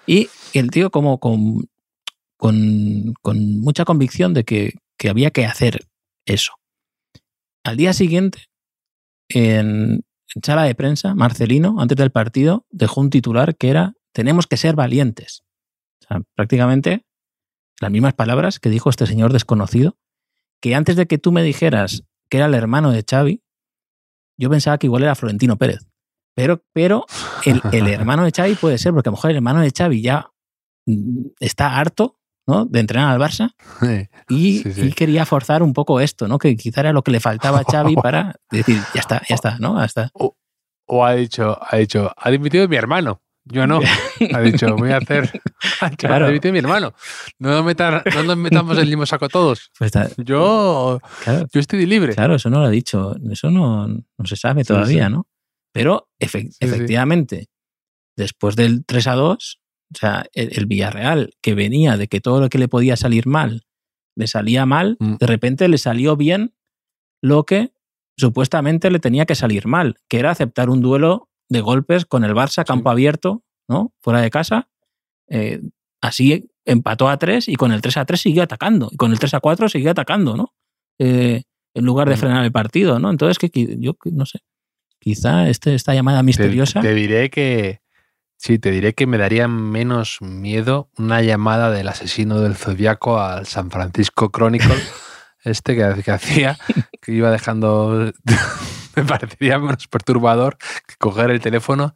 [0.06, 1.68] Y el tío como con,
[2.40, 5.86] mucha convicción de que, que había que hacer
[6.24, 6.52] eso.
[7.64, 8.44] Al día siguiente,
[9.28, 14.46] en, en sala de prensa, Marcelino, antes del partido, dejó un titular que era tenemos
[14.46, 15.42] que ser valientes.
[16.02, 17.04] O sea, prácticamente
[17.80, 19.96] las mismas palabras que dijo este señor desconocido,
[20.60, 23.42] que antes de que tú me dijeras que era el hermano de Xavi,
[24.38, 25.86] yo pensaba que igual era Florentino Pérez.
[26.34, 27.06] Pero, pero
[27.44, 30.02] el, el hermano de Xavi puede ser, porque a lo mejor el hermano de Xavi
[30.02, 30.30] ya
[30.86, 32.66] mm, está harto ¿no?
[32.66, 33.54] de entrenar al Barça
[34.28, 34.80] y, Sí, sí.
[34.82, 36.38] y quería forzar un poco esto, ¿no?
[36.38, 39.58] Que quizá era lo que le faltaba a Xavi para decir, ya está, ya está,
[39.58, 39.78] ¿no?
[39.78, 40.10] Hasta.
[40.88, 43.20] O ha dicho, ha dicho, ha dimitido mi hermano.
[43.48, 43.80] Yo no.
[44.34, 45.30] Ha dicho, voy a hacer.
[45.98, 46.28] Claro.
[46.30, 46.94] Mi hermano.
[47.38, 49.70] No nos, metan- no nos metamos el mismo saco todos.
[49.78, 52.14] Pues está- Yo, claro, yo estoy libre.
[52.14, 55.12] claro, eso no lo ha dicho, eso no, no se sabe Sí, todavía, sí.
[55.12, 55.26] ¿no?
[55.72, 56.48] Pero sí.
[56.60, 57.48] efectivamente,
[58.16, 59.60] después del 3 a 2,
[59.94, 63.26] o sea, el, el Villarreal, que venía de que todo lo que le podía salir
[63.26, 63.66] mal
[64.16, 65.16] le salía mal, Mm.
[65.16, 66.54] de repente le salió bien
[67.22, 67.72] lo que
[68.16, 72.32] supuestamente le tenía que salir mal, que era aceptar un duelo de golpes con el
[72.34, 73.92] Barça, campo abierto, ¿no?
[74.00, 74.68] Fuera de casa.
[75.28, 75.60] Eh,
[76.00, 78.88] así empató a 3 y con el 3 a 3 siguió atacando.
[78.90, 80.54] Y con el 3 a 4 siguió atacando, ¿no?
[80.98, 81.42] Eh,
[81.74, 82.18] en lugar de Mm.
[82.18, 83.10] frenar el partido, ¿no?
[83.10, 84.40] Entonces, que yo no sé.
[84.98, 86.80] Quizá este, esta llamada Te, misteriosa.
[86.80, 87.80] te diré que.
[88.38, 93.46] Sí, te diré que me daría menos miedo una llamada del asesino del zodiaco al
[93.46, 94.74] San Francisco Chronicle,
[95.44, 96.58] este que, que hacía,
[97.00, 98.12] que iba dejando.
[99.02, 100.56] me parecería menos perturbador
[100.86, 101.94] que coger el teléfono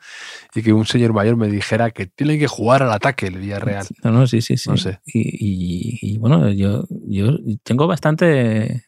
[0.54, 3.86] y que un señor mayor me dijera que tiene que jugar al ataque el Villarreal.
[4.04, 4.68] No, no, sí, sí, sí.
[4.70, 5.00] No sé.
[5.06, 8.84] Y, y- y, bueno, yo, yo tengo bastante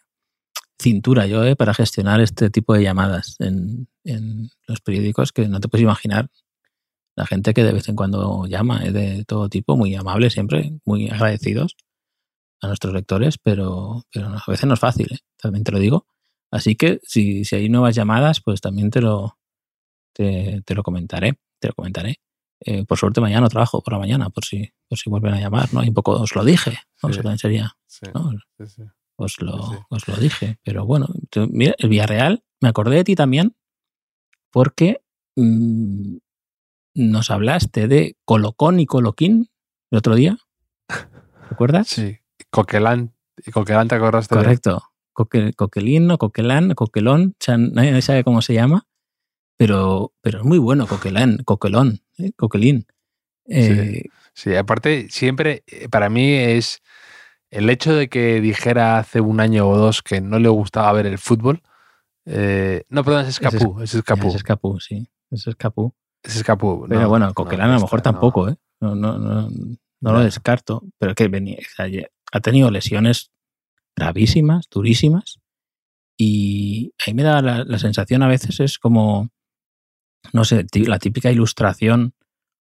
[0.78, 5.60] cintura yo eh, para gestionar este tipo de llamadas en, en los periódicos que no
[5.60, 6.28] te puedes imaginar.
[7.14, 10.72] La gente que de vez en cuando llama es de todo tipo, muy amable siempre,
[10.84, 11.76] muy agradecidos
[12.62, 15.18] a nuestros lectores, pero, pero a veces no es fácil, ¿eh?
[15.36, 16.06] también te lo digo.
[16.52, 19.38] Así que si, si hay nuevas llamadas, pues también te lo,
[20.12, 22.20] te, te lo comentaré, te lo comentaré.
[22.64, 25.40] Eh, por suerte mañana no trabajo por la mañana, por si, por si vuelven a
[25.40, 25.82] llamar, ¿no?
[25.82, 27.08] Y un poco os lo dije, ¿no?
[27.08, 27.14] Sí.
[27.14, 28.30] Eso también sería, Sí, ¿no?
[28.58, 28.82] sí, sí.
[29.16, 30.58] Os lo, os lo dije.
[30.62, 33.56] Pero bueno, tú- mira, el Villarreal, me acordé de ti también
[34.52, 35.02] porque
[35.36, 36.16] mm,
[36.94, 39.50] nos hablaste de Colocón y Coloquín
[39.90, 40.38] el otro día.
[41.50, 41.88] ¿Recuerdas?
[41.88, 42.18] Sí.
[42.50, 43.14] Coquelán.
[43.44, 44.34] Y Coquelán te acordaste?
[44.34, 44.82] Correcto.
[45.12, 48.86] Coque- coquelín o coquelán, coquelón, o sea, nadie sabe cómo se llama,
[49.58, 52.32] pero, pero es muy bueno coquelán, coquelón, ¿eh?
[52.36, 52.86] coquelín.
[53.46, 56.80] Eh, Sí, aparte, siempre eh, para mí es
[57.50, 61.04] el hecho de que dijera hace un año o dos que no le gustaba ver
[61.06, 61.60] el fútbol.
[62.24, 64.34] eh, no, perdón, es Escapú, es Escapú.
[64.34, 65.06] Es Capú, sí.
[65.30, 65.92] Es Capú.
[66.22, 66.86] Es Escapú.
[66.88, 68.14] Pero no, bueno, no, Coquelán ya a lo mejor está, no.
[68.14, 68.56] tampoco, ¿eh?
[68.80, 70.82] No, no, no, no lo descarto.
[70.98, 71.86] Pero que venía, o sea,
[72.32, 73.31] ha tenido lesiones
[73.96, 75.38] gravísimas, durísimas.
[76.18, 79.30] Y ahí me da la, la sensación a veces es como,
[80.32, 82.14] no sé, la típica ilustración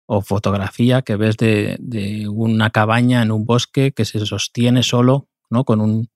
[0.07, 5.29] o fotografía que ves de, de una cabaña en un bosque que se sostiene solo,
[5.51, 5.65] ¿no?
[5.65, 6.09] Con un,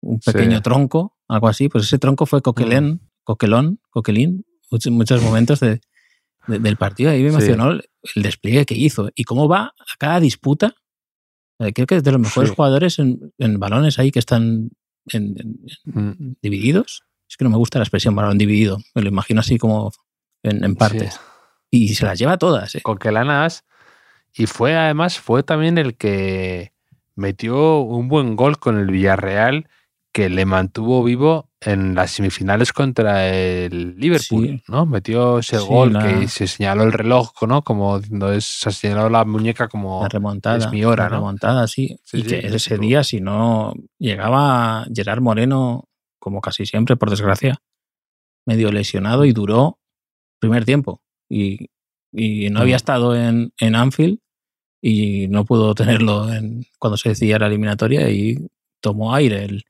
[0.00, 0.32] un Sí.
[0.32, 1.68] pequeño tronco, algo así.
[1.68, 5.80] Pues ese tronco fue Coquelén, Coquelón, Coquelín, muchos, muchos momentos de,
[6.46, 7.10] de- del partido.
[7.10, 7.36] Ahí me Sí.
[7.36, 10.74] emocionó el, el despliegue que hizo y cómo va a cada disputa.
[11.64, 12.56] Eh, Creo que es de los mejores Sí.
[12.56, 14.70] jugadores en, en balones ahí que están
[15.12, 17.02] en- en- Mm, divididos.
[17.28, 18.78] Es que no me gusta la expresión balón dividido.
[18.94, 19.92] Me lo imagino así como
[20.42, 21.14] en, partes.
[21.14, 21.20] sí.
[21.70, 22.74] Y se las lleva todas.
[22.74, 22.80] ¿eh?
[22.82, 23.64] Coquelanas.
[24.34, 26.72] Y fue además, fue también el que
[27.16, 29.68] metió un buen gol con el Villarreal
[30.12, 34.62] que le mantuvo vivo en las semifinales contra el Liverpool, Sí.
[34.68, 34.84] ¿no?
[34.84, 37.62] Metió ese Sí, gol la- que se señaló el reloj, ¿no?
[37.62, 40.58] Como diciendo, es, se señaló la muñeca como La remontada.
[40.58, 41.16] es mi hora, la ¿no?
[41.16, 41.98] remontada, sí.
[42.04, 47.62] Sí, y que ese día, si no llegaba Gerard Moreno, como casi siempre, por desgracia,
[48.46, 49.78] medio lesionado y duró
[50.40, 51.00] primer tiempo.
[51.30, 51.70] Y,
[52.12, 52.76] y no había Mm.
[52.76, 54.18] estado en, en Anfield
[54.82, 58.36] y no pudo tenerlo en, cuando se decía la eliminatoria y
[58.82, 59.64] tomó aire el,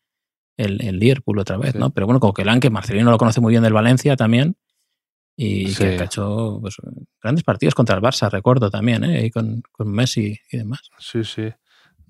[0.56, 1.78] el, el Liverpool otra vez, Sí.
[1.78, 1.90] ¿no?
[1.90, 4.56] Pero bueno, como que que Marcelino lo conoce muy bien del Valencia también
[5.36, 5.84] y Sí.
[5.84, 6.76] que ha hecho pues,
[7.22, 9.26] grandes partidos contra el Barça, recuerdo también, ¿eh?
[9.26, 10.82] Y con, con Messi y demás.
[10.98, 11.48] Sí, sí.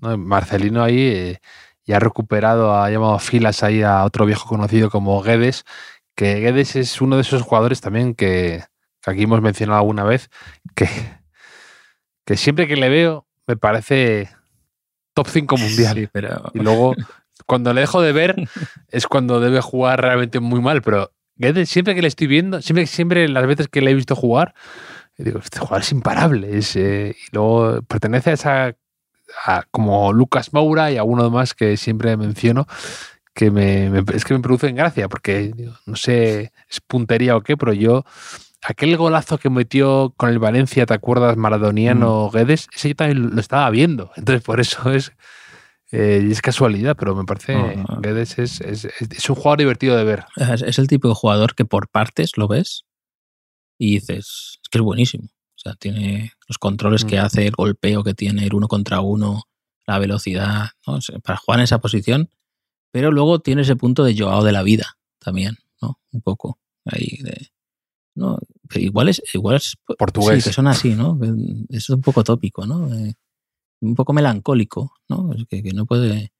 [0.01, 1.39] No, Marcelino ahí eh,
[1.85, 5.63] ya ha recuperado, ha llamado filas ahí a otro viejo conocido como Guedes,
[6.15, 8.63] que Guedes es uno de esos jugadores también que,
[9.01, 10.29] que aquí hemos mencionado alguna vez,
[10.75, 10.87] que,
[12.25, 14.29] que siempre que le veo me parece
[15.13, 15.95] top 5 mundial.
[15.95, 16.95] Sí, pero Y luego,
[17.45, 18.35] cuando le dejo de ver,
[18.89, 20.81] es cuando debe jugar realmente muy mal.
[20.81, 21.11] Pero
[21.65, 24.53] siempre que le estoy viendo, siempre, siempre las veces que le he visto jugar,
[25.17, 26.57] digo, este jugador es imparable.
[26.57, 28.75] Es, eh, y luego pertenece a esa,
[29.45, 32.67] a- como Lucas Moura y a uno más que siempre menciono,
[33.33, 37.41] que me, me- es que me producen gracia, porque digo, no sé, es puntería o
[37.41, 38.05] qué, pero yo,
[38.63, 41.35] aquel golazo que metió con el Valencia, ¿te acuerdas?
[41.35, 44.11] Maradoniano Guedes, ese yo también lo estaba viendo.
[44.15, 45.13] Entonces, por eso es.
[45.93, 47.53] Eh, y es casualidad, pero me parece.
[48.01, 50.25] Guedes es, es- es- es un jugador divertido de ver.
[50.35, 52.83] es, es el tipo de jugador que por partes lo ves
[53.79, 55.25] y dices, es que es buenísimo.
[55.25, 57.25] O sea, tiene los controles que Mm.
[57.25, 59.43] hace, el golpeo que tiene, el uno contra uno,
[59.87, 60.95] la velocidad, ¿no?
[60.95, 62.29] O sea, para jugar en esa posición.
[62.91, 65.99] Pero luego tiene ese punto de Joao de la vida también, ¿no?
[66.11, 67.49] Un poco ahí de...
[68.15, 68.37] No,
[68.69, 70.43] pero igual es, igual es Portugués.
[70.43, 71.19] Sí, que son así, ¿no?
[71.69, 72.93] Es un poco tópico, ¿no?
[72.93, 73.15] Eh,
[73.83, 75.31] un poco melancólico, ¿no?
[75.33, 76.31] Es Que, que no puede,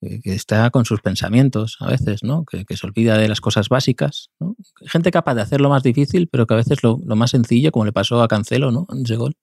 [0.00, 2.44] que, que está con sus pensamientos a veces, ¿no?
[2.44, 4.56] Que, que se olvida de las cosas básicas, ¿no?
[4.86, 7.84] Gente capaz de hacerlo más difícil, pero que a veces lo, lo más sencillo, como
[7.86, 8.86] le pasó a Cancelo, ¿no?
[8.90, 9.34] En ese gol,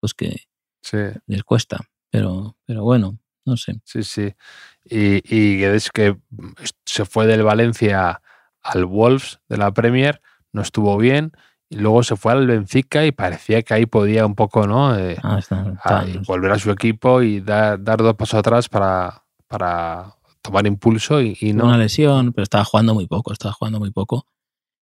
[0.00, 0.36] pues que
[0.82, 1.80] Sí, les cuesta.
[2.10, 3.80] Pero, pero bueno, no sé.
[3.84, 4.32] sí, sí.
[4.84, 6.16] Y, y Guedes que
[6.84, 8.20] se fue del Valencia
[8.62, 10.20] al Wolves de la Premier,
[10.52, 11.32] no estuvo bien,
[11.76, 14.96] luego se fue al Benfica y parecía que ahí podía un poco, ¿no?
[14.98, 18.68] Eh, Ah, está- a- está- volver a su equipo y dar, dar dos pasos atrás
[18.68, 21.64] para, para tomar impulso y, no.
[21.66, 24.26] una lesión, pero estaba jugando muy poco, estaba jugando muy poco.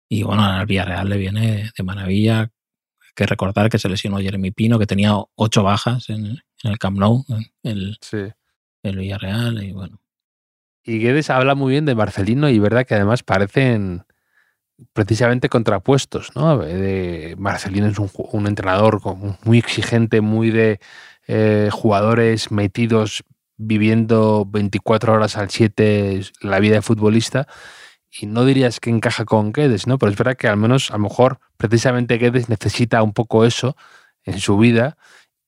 [0.09, 2.41] Y bueno, al Villarreal le viene de maravilla.
[2.41, 2.49] Hay
[3.15, 6.97] que recordar que se lesionó Jeremy Pino, que tenía ocho bajas en, en el Camp
[6.97, 8.17] Nou, en el, Sí.
[8.83, 9.63] el Villarreal.
[9.63, 9.99] Y bueno,
[10.83, 14.03] Y Guedes habla muy bien de Marcelino y verdad que además parecen
[14.93, 16.57] precisamente contrapuestos, ¿no?
[16.57, 19.01] De Marcelino es un, entrenador
[19.43, 20.79] muy exigente, muy de
[21.27, 23.23] eh, jugadores metidos
[23.57, 27.47] viviendo 24 horas al 7 la vida de futbolista
[28.09, 29.97] y no dirías que encaja con Guedes, ¿no?
[29.97, 33.77] Pero es verdad que al menos a lo mejor precisamente Guedes necesita un poco eso
[34.23, 34.97] en su vida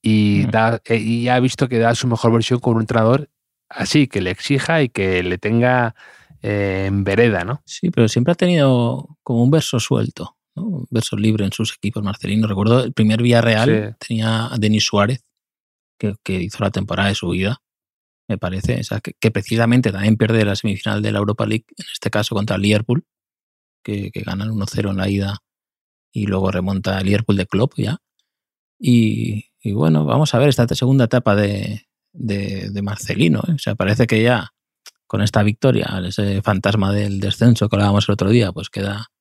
[0.01, 0.51] y, Mm.
[0.51, 3.29] da, eh, y ha visto que da su mejor versión con un entrenador
[3.69, 5.95] así, que le exija y que le tenga
[6.43, 7.63] eh, en vereda, ¿no?
[7.65, 10.63] sí, pero siempre ha tenido como un verso suelto, ¿no?
[10.63, 12.03] un verso libre en sus equipos.
[12.03, 14.05] Marcelino, recuerdo el primer Villarreal Sí.
[14.07, 15.23] tenía a Denis Suárez,
[15.97, 17.61] que, que hizo la temporada de su vida,
[18.27, 18.79] me parece.
[18.79, 22.09] O sea, que, que precisamente también pierde la semifinal de la Europa League, en este
[22.09, 23.05] caso contra el Liverpool,
[23.83, 25.37] que, que ganan 1-0 en la ida
[26.13, 27.97] y luego remonta el Liverpool de Klopp ya.
[28.79, 33.41] Y, y bueno, vamos a ver esta segunda etapa de, de, de Marcelino.
[33.47, 33.53] ¿eh?
[33.53, 34.52] O sea, parece que ya
[35.13, 39.11] con esta victoria, ese fantasma del descenso que hablábamos el otro día, pues queda,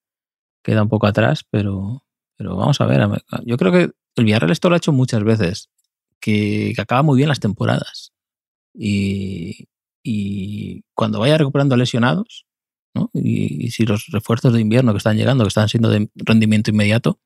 [0.64, 3.06] queda un poco atrás, pero, pero vamos a ver.
[3.44, 5.68] Yo creo que el Villarreal esto lo ha hecho muchas veces,
[6.18, 8.14] que, que acaba muy bien las temporadas.
[8.72, 9.68] Y,
[10.02, 12.46] y cuando vaya recuperando lesionados,
[12.94, 13.10] ¿no?
[13.12, 16.70] Y, y, si los refuerzos de invierno que están llegando, que están siendo de rendimiento
[16.70, 17.20] inmediato,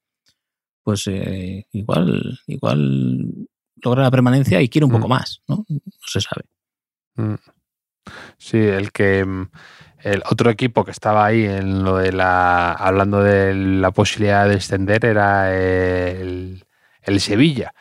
[0.83, 5.11] pues eh, igual, igual logra la permanencia y quiere un poco Mm.
[5.11, 5.65] más, ¿no?
[5.69, 6.47] No se sabe.
[7.15, 7.35] Mm.
[8.39, 9.49] Sí, el que mm,
[10.01, 14.55] el otro equipo que estaba ahí en lo de la hablando de la posibilidad de
[14.55, 16.65] extender era el,
[17.03, 17.75] el Sevilla,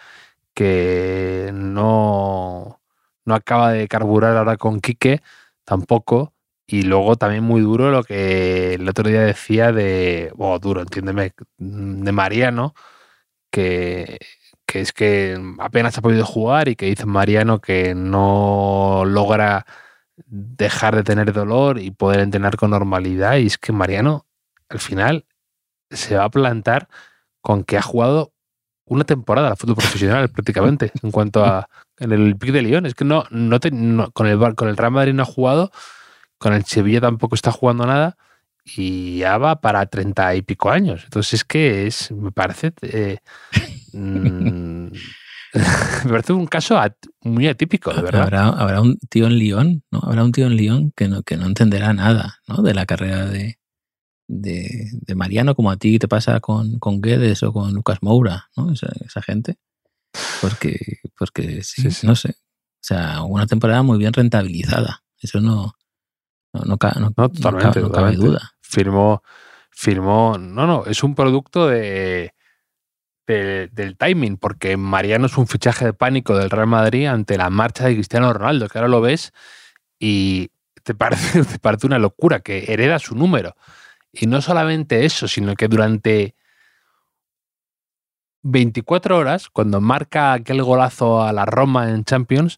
[0.53, 2.81] que no,
[3.25, 5.21] no acaba de carburar ahora con Quique
[5.65, 6.33] tampoco.
[6.67, 11.33] Y luego también muy duro lo que el otro día decía de, oh, duro, entiéndeme,
[11.57, 12.73] de Mariano,
[13.51, 14.19] que,
[14.65, 19.65] que es que apenas ha podido jugar y que dice Mariano que no logra
[20.25, 23.37] dejar de tener dolor y poder entrenar con normalidad.
[23.37, 24.25] Y es que Mariano,
[24.69, 25.25] al final,
[25.89, 26.87] se va a plantar
[27.41, 28.33] con que ha jugado
[28.85, 32.85] una temporada al fútbol profesional prácticamente en cuanto a en el Pic de Lyon.
[32.85, 35.71] Es que no, no, te, no, con, el, con el Real Madrid no ha jugado,
[36.37, 38.17] con el Sevilla tampoco está jugando nada
[38.65, 41.03] y ya va para treinta y pico años.
[41.05, 43.19] Entonces es que es, me parece, eh,
[43.93, 44.47] mmm,
[46.05, 48.23] me parece un caso at muy atípico, de verdad.
[48.23, 49.99] Habrá, habrá, un tío en Lyon, ¿no?
[50.03, 52.61] Habrá un tío en Lyon que no, que no entenderá nada, ¿no?
[52.61, 53.57] De la carrera de,
[54.27, 58.49] de, de, Mariano, como a ti te pasa con, con Guedes o con Lucas Moura,
[58.57, 58.71] ¿no?
[58.71, 59.57] Esa, esa gente.
[60.41, 62.29] Porque, porque sí, no sé.
[62.29, 65.03] O sea, una temporada muy bien rentabilizada.
[65.17, 65.73] Eso no,
[66.53, 68.51] no, no, totalmente, no cabe, duda.
[68.61, 69.23] Firmó,
[69.71, 70.37] firmó.
[70.37, 72.34] No, no, es un producto de,
[73.27, 77.85] del timing, porque Mariano es un fichaje de pánico del Real Madrid ante la marcha
[77.85, 79.33] de Cristiano Ronaldo, que ahora lo ves
[79.99, 80.51] y
[80.83, 83.55] te parece, te parece una locura, que hereda su número.
[84.11, 86.35] Y no solamente eso, sino que durante
[88.43, 92.57] 24 horas, cuando marca aquel golazo a la Roma en Champions,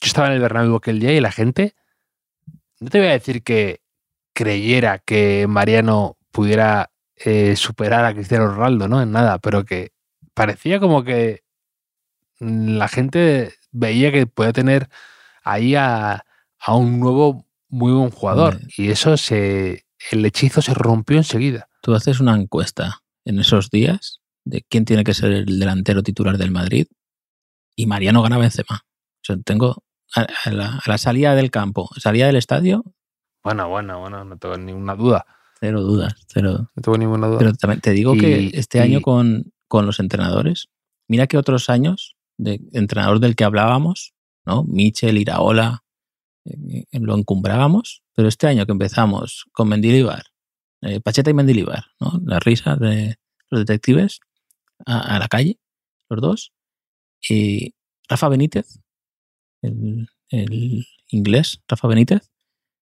[0.00, 1.74] yo estaba en el Bernabéu aquel día y la gente,
[2.78, 3.80] no te voy a decir que
[4.34, 6.90] creyera que Mariano pudiera
[7.24, 9.02] eh, superar a Cristiano Ronaldo, ¿no?
[9.02, 9.92] En nada, pero que
[10.34, 11.42] parecía como que
[12.38, 14.88] la gente veía que podía tener
[15.42, 16.24] ahí a,
[16.58, 18.60] a un nuevo muy buen jugador.
[18.76, 19.86] Y eso se.
[20.10, 21.68] El hechizo se rompió enseguida.
[21.82, 26.38] Tú haces una encuesta en esos días de quién tiene que ser el delantero titular
[26.38, 26.86] del Madrid
[27.76, 28.84] y Mariano gana Benzema.
[28.84, 32.84] O sea, tengo a, la, salida del campo, salida del estadio.
[33.42, 35.26] Bueno, bueno, bueno, no tengo ninguna duda.
[35.60, 36.70] Cero dudas, cero.
[36.74, 37.38] No tengo ninguna duda.
[37.38, 40.68] Pero también te digo que este año con, con, los entrenadores,
[41.06, 44.14] mira que otros años de entrenador del que hablábamos,
[44.46, 44.64] ¿no?
[44.64, 45.84] Michel, Iraola,
[46.46, 50.24] eh, lo encumbrábamos, pero este año que empezamos con Mendilibar,
[50.80, 52.18] eh, Pacheta y Mendilibar, ¿no?
[52.24, 53.16] La risa de
[53.50, 54.20] los detectives,
[54.86, 55.58] a, la calle,
[56.08, 56.52] los dos.
[57.28, 57.74] Y
[58.08, 58.80] Rafa Benítez,
[59.60, 60.08] el,
[61.08, 62.30] inglés, Rafa Benítez,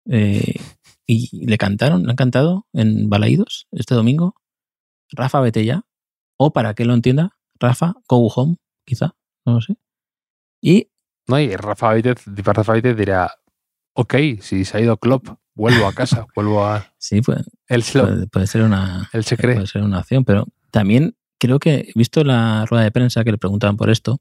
[0.06, 0.54] eh,
[1.06, 4.34] y le cantaron, le han cantado en Balaídos este domingo,
[5.10, 5.82] Rafa vete ya,
[6.36, 9.76] o para que lo entienda, Rafa go home, quizá, no lo sé.
[10.62, 10.90] Y...
[11.26, 13.30] No, y Rafa Benítez, Rafa Benítez dirá,
[13.94, 16.94] ok, si se ha ido Klopp, vuelvo a casa, vuelvo a...
[16.98, 17.42] Sí, pues,
[18.30, 19.08] puede, ser una...
[19.12, 19.54] Él se cree.
[19.54, 23.32] Puede ser una opción, pero también creo que he visto la rueda de prensa que
[23.32, 24.20] le preguntaban por esto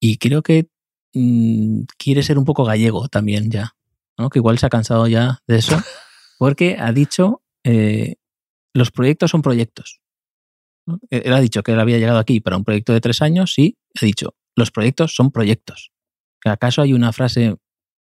[0.00, 0.68] y creo que
[1.14, 3.74] mm, quiere ser un poco gallego también ya,
[4.18, 4.30] ¿no?
[4.30, 5.76] que igual se ha cansado ya de eso,
[6.38, 8.16] porque ha dicho eh,
[8.72, 10.00] los proyectos son proyectos.
[11.10, 13.58] E-, él ha dicho que él había llegado aquí para un proyecto de tres años
[13.58, 15.92] y ha dicho los proyectos son proyectos.
[16.44, 17.56] ¿Acaso hay una frase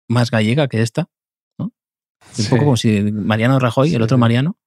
[0.09, 1.09] más gallega que esta?
[1.59, 4.59] Un poco como si Mariano Rajoy, el otro Mariano,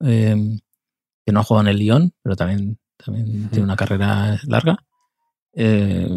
[0.00, 0.36] eh,
[1.24, 4.84] que no ha jugado en el Lyon, pero también, también tiene una carrera larga,
[5.52, 6.08] eh,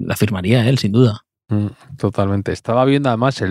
[0.00, 1.24] la firmaría él, sin duda.
[1.52, 1.66] Mm,
[1.98, 2.50] totalmente.
[2.52, 3.42] Estaba viendo además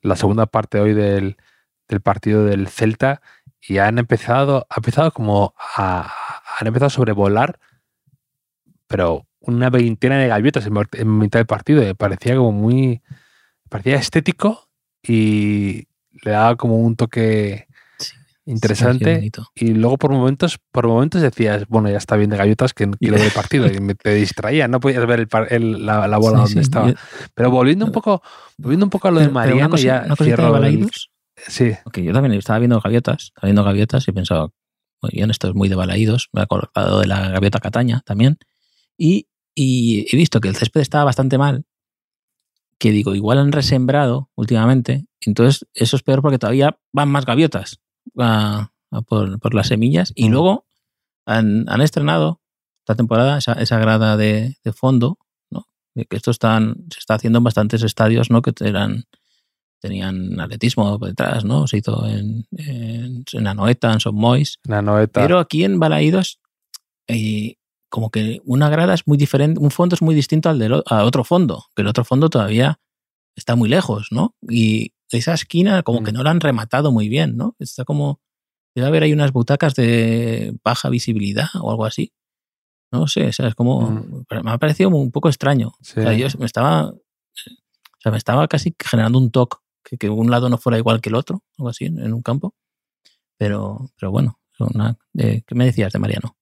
[0.00, 1.36] la segunda parte hoy del,
[2.04, 3.20] partido del Celta
[3.60, 6.12] y han empezado, ha empezado como a,
[6.60, 7.58] han empezado a sobrevolar,
[8.86, 11.82] pero una veintena de gaviotas en, mitad del partido.
[11.82, 13.02] Me parecía como muy,
[13.68, 14.68] parecía estético
[15.02, 15.88] y
[16.22, 17.65] le daba como un toque
[18.46, 19.30] interesante.
[19.54, 23.16] y luego por momentos, por momentos decías, bueno, ya está bien de galletas que quiero
[23.16, 23.66] ver el partido.
[23.66, 26.94] y te distraía, no podías ver el, la, bola donde estaba.
[27.34, 28.22] Pero volviendo un poco,
[28.56, 30.58] volviendo un poco a lo de Mariano, ya cierro
[31.36, 31.72] Sí.
[31.96, 34.48] yo también estaba viendo gaviotas, estaba viendo gaviotas y pensaba,
[35.02, 36.30] muy bien, esto es muy de balaídos.
[36.32, 38.38] Me he acordado de la gaviota Cataña también.
[38.96, 41.64] Y, y he visto que el césped estaba bastante mal.
[42.78, 45.06] Que digo, igual han resembrado últimamente.
[45.20, 47.80] Entonces, eso es peor porque todavía van más gaviotas
[48.14, 50.66] por, las semillas y luego
[51.26, 52.40] han, estrenado
[52.80, 55.18] esta temporada esa, grada de, fondo,
[55.50, 55.66] ¿no?
[55.94, 58.42] que esto están, se está haciendo en bastantes estadios ¿no?
[58.42, 59.04] que eran,
[59.80, 61.66] tenían atletismo detrás, ¿no?
[61.66, 64.58] Se hizo en, en, en Anoeta, en Son Mois.
[65.22, 66.40] Pero aquí en Balaídos,
[67.08, 67.56] eh,
[67.88, 71.04] como que una grada es muy diferente, un fondo es muy distinto al del a
[71.04, 72.80] otro fondo, que el otro fondo todavía
[73.36, 74.34] está muy lejos, ¿no?
[74.48, 76.14] Y esa esquina como que mm.
[76.14, 77.54] no la han rematado muy bien, ¿no?
[77.58, 78.20] Está como,
[78.74, 82.12] debe haber ahí unas butacas de baja visibilidad o algo así.
[82.92, 84.24] No sé, o sea, es como, mm.
[84.42, 85.68] me ha parecido un poco extraño.
[85.68, 90.08] O sea, yo me estaba, o sea, me estaba casi generando un toque, que, que,
[90.08, 92.54] un lado no fuera igual que el otro, algo así, en, un campo.
[93.38, 96.36] Pero, pero bueno, una, ¿qué me decías de Mariano?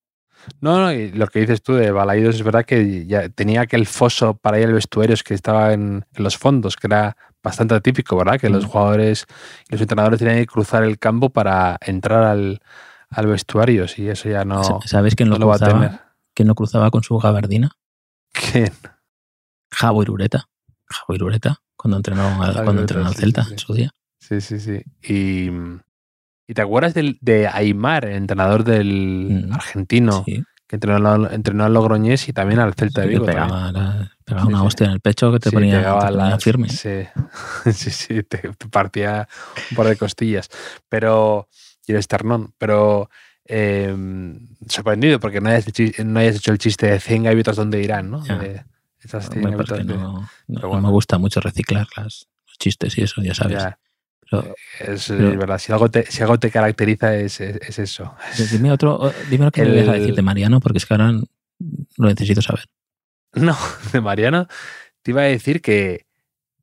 [0.61, 3.87] No, no, y lo que dices tú de Balaidos es verdad que ya tenía aquel
[3.87, 8.41] foso para ir al vestuario que estaba en, los fondos, que era bastante típico, ¿verdad?
[8.41, 8.69] Que los mm.
[8.69, 9.27] jugadores
[9.69, 12.61] y los entrenadores tenían que cruzar el campo para entrar al,
[13.27, 14.81] vestuario, y eso ya no.
[14.87, 16.01] ¿Sabes quién no lo, va a tener?
[16.35, 17.71] ¿Quién no cruzaba con su gabardina?
[18.33, 18.73] ¿Quién?
[19.71, 20.49] Javo Irureta.
[20.89, 23.91] Javo Irureta, cuando entrenó, cuando entrenó al Celta en su día.
[24.19, 24.83] Sí, sí, sí.
[25.03, 25.51] Y,
[26.49, 31.75] ¿Y te acuerdas del, de Aymar, el entrenador del mm, argentino, que entrenó, entrenó, al
[31.75, 33.27] Logroñés y también al Celta de Vigo?
[33.27, 36.69] pegaba, una hostia en el pecho que te ponía, firme.
[36.69, 37.07] Sí,
[37.73, 39.29] sí, sí te, partía
[39.71, 40.49] un par de costillas.
[40.89, 41.49] Pero,
[41.87, 42.55] y el esternón.
[42.59, 43.11] Pero
[43.47, 43.95] eh,
[44.69, 45.67] sorprendido porque no hayas,
[46.05, 48.21] no hayas, hecho el chiste de 100 gaviotas donde irán, ¿no?
[48.23, 48.65] De,
[49.03, 53.63] esas no, no, no me gusta mucho reciclar las, los chistes y eso, ya sabes.
[53.63, 53.79] Ya.
[54.31, 58.15] Pero, es, pero, verdad, si algo te, si algo te caracteriza es, es, es eso.
[58.51, 61.13] Dime otro, dime lo que el, me deja decir de Mariano, porque es que ahora
[61.13, 62.65] lo necesito saber.
[63.41, 63.57] No,
[63.93, 64.47] de Mariano
[65.03, 66.07] te iba a decir que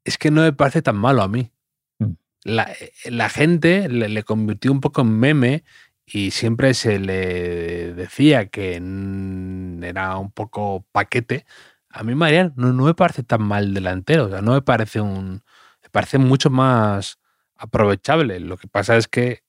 [0.04, 1.52] es que no me parece tan malo a mí.
[2.00, 2.12] Mm.
[2.44, 2.74] La,
[3.06, 5.64] la, gente le, le, convirtió un poco en meme
[6.06, 11.46] y siempre se le decía que era un poco paquete.
[11.90, 15.02] A mí Mariano no, no me parece tan mal delantero, o sea, no me parece
[15.02, 15.44] un...
[15.84, 17.20] Me parece mucho más
[17.56, 18.40] aprovechable.
[18.40, 19.44] Lo que pasa es que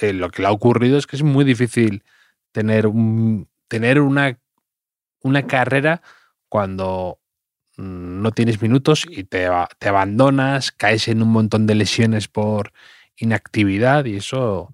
[0.00, 2.04] eh, lo que le ha ocurrido es que es muy difícil
[2.52, 4.38] tener, un, tener una,
[5.22, 6.02] una carrera
[6.48, 7.20] cuando
[7.76, 12.72] mm, no tienes minutos y te, te abandonas, caes en un montón de lesiones por
[13.16, 14.72] inactividad y eso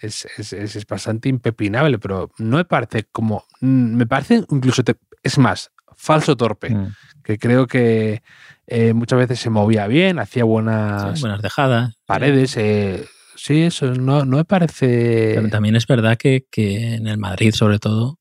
[0.00, 3.44] es, es, es, bastante impepinable, pero no me parece como.
[3.60, 4.82] Mm, me parece incluso.
[4.84, 6.70] Te, es más, falso torpe.
[6.70, 6.94] Mm.
[7.22, 8.22] Que creo que
[8.66, 11.18] eh, muchas veces se movía bien, hacía buenas.
[11.18, 11.94] Sí, buenas dejadas.
[12.04, 12.56] Paredes.
[12.56, 15.32] Eh, sí, eso no, no me parece.
[15.36, 18.18] Pero también es verdad que, que en el Madrid, sobre todo,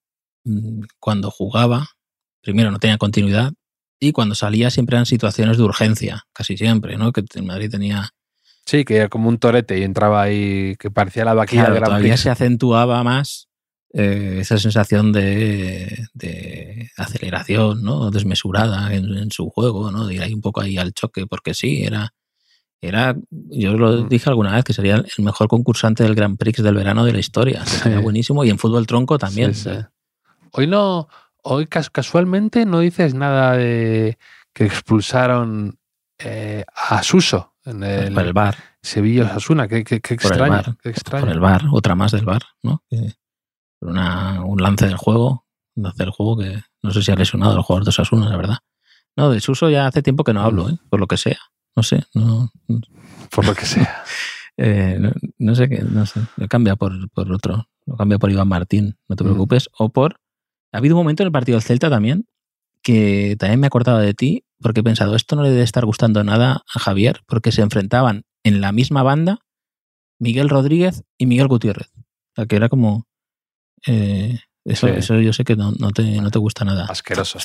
[1.00, 1.88] cuando jugaba,
[2.44, 3.54] primero no tenía continuidad
[4.00, 7.12] y cuando salía siempre eran situaciones de urgencia, casi siempre, ¿no?
[7.12, 8.10] Que el Madrid tenía
[8.66, 11.80] Sí, que era como un torete y entraba ahí, que parecía la vaquilla claro, de
[11.80, 12.22] Gran todavía Prix.
[12.22, 13.50] se acentuaba más
[13.94, 18.10] eh, esa sensación de, de, aceleración, ¿no?
[18.10, 20.08] Desmesurada en, en, su juego, ¿no?
[20.08, 22.14] De ir ahí un poco ahí al choque, porque sí, era.
[22.82, 24.10] Era, yo lo Mm.
[24.10, 27.20] dije alguna vez, que sería el mejor concursante del Grand Prix del verano de la
[27.20, 27.66] historia.
[27.66, 27.78] Sí.
[27.78, 28.44] Sería buenísimo.
[28.44, 29.54] Y en fútbol tronco también.
[29.56, 29.80] Sí, sí.
[30.52, 31.08] Hoy no,
[31.44, 34.18] hoy cas- casualmente no dices nada de
[34.54, 35.78] que expulsaron
[36.20, 38.56] eh, a Suso en el, Por el bar.
[38.82, 39.68] Sevilla Osasuna.
[39.68, 40.78] Qué, qué, qué Por el extraño, bar.
[40.82, 41.26] qué extraño.
[41.26, 42.84] Por el bar, otra más del bar, ¿no?
[43.82, 47.54] Una, un lance del juego, un lance del juego que no sé si ha lesionado
[47.56, 48.58] al jugador de Osasuna, la verdad.
[49.16, 50.78] No, de Suso ya hace tiempo que no hablo, ¿eh?
[50.90, 51.38] por lo que sea.
[51.76, 52.52] No sé, no,
[53.32, 54.04] Por lo que sea.
[54.58, 56.22] eh, no, no sé qué, no sé.
[56.38, 59.28] Lo cambia por, por otro, lo cambia por Iván Martín, no te Mm.
[59.28, 59.70] preocupes.
[59.78, 60.20] O por.
[60.74, 62.28] Ha habido un momento en el partido del Celta también
[62.82, 65.86] que también me he acordado de ti porque he pensado, esto no le debe estar
[65.86, 69.40] gustando nada a Javier porque se enfrentaban en la misma banda
[70.20, 71.92] Miguel Rodríguez y Miguel Gutiérrez.
[71.96, 73.08] O sea, que era como.
[73.88, 74.94] eh, eso, Sí.
[74.96, 76.86] eso yo sé que no, no, te, no te gusta nada.
[76.86, 77.40] Asqueroso.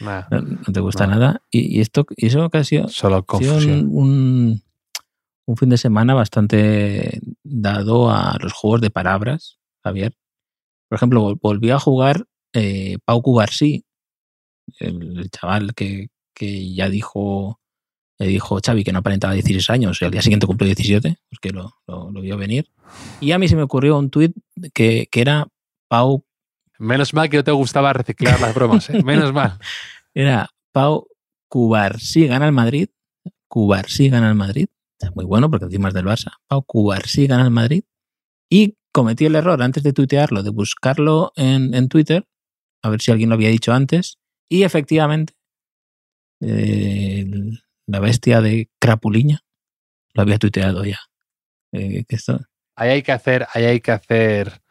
[0.00, 1.14] Nah, No, no te gusta No.
[1.14, 1.42] nada.
[1.50, 4.62] Y, y esto, y eso que ha sido, solo sido un, un,
[5.46, 10.16] un fin de semana bastante dado a los juegos de palabras, Javier.
[10.88, 13.84] Por ejemplo, vol- volvió a jugar eh, Pau Cubarsí,
[14.78, 17.60] el, el chaval que, que ya dijo,
[18.18, 21.50] le dijo Xavi que no aparentaba 16 años y al día siguiente cumplió 17, porque
[21.50, 22.70] lo, lo, lo vio venir.
[23.20, 24.34] Y a mí se me ocurrió un tuit
[24.74, 25.48] que, que era
[25.88, 26.24] Pau
[26.82, 28.90] Menos mal que no te gustaba reciclar las bromas.
[28.90, 29.00] ¿eh?
[29.04, 29.56] Menos mal.
[30.14, 31.06] Era Pau
[31.48, 32.88] Cubarsí gana el Madrid.
[33.46, 34.66] Cubarsí gana el Madrid.
[35.14, 36.32] Muy bueno porque encima es del Barça.
[36.48, 37.84] Pau Cubarsí gana el Madrid.
[38.50, 42.26] Y cometí el error antes de tuitearlo, de buscarlo en, en Twitter,
[42.82, 44.18] a ver si alguien lo había dicho antes.
[44.48, 45.34] Y efectivamente,
[46.40, 47.24] eh,
[47.86, 49.40] la bestia de Crapuliña
[50.14, 50.98] lo había tuiteado ya.
[51.72, 52.40] Eh, que esto,
[52.76, 54.62] Ahí hay que hacer, ahí hay que hacer,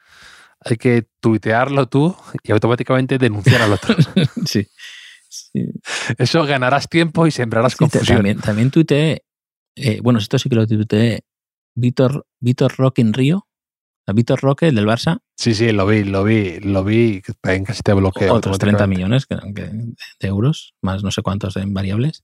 [0.60, 3.96] hay que tuitearlo tú y automáticamente denunciar al otro.
[4.46, 4.68] sí.
[5.30, 5.66] sí.
[6.18, 8.18] Eso ganarás tiempo y sembrarás Sí, confusión.
[8.18, 9.24] también, también tuiteé,
[9.76, 11.22] eh, bueno, esto sí que lo tuiteé,
[11.76, 13.48] Víctor, Víctor Roque en Río,
[14.14, 17.22] Víctor Roque, el del Barça, Sí, sí, lo vi, lo vi, lo vi.
[17.44, 18.34] En casi te bloqueo.
[18.34, 18.88] otros 30 automáticamente.
[18.88, 22.24] millones que, que- de euros, más no sé cuántos en variables.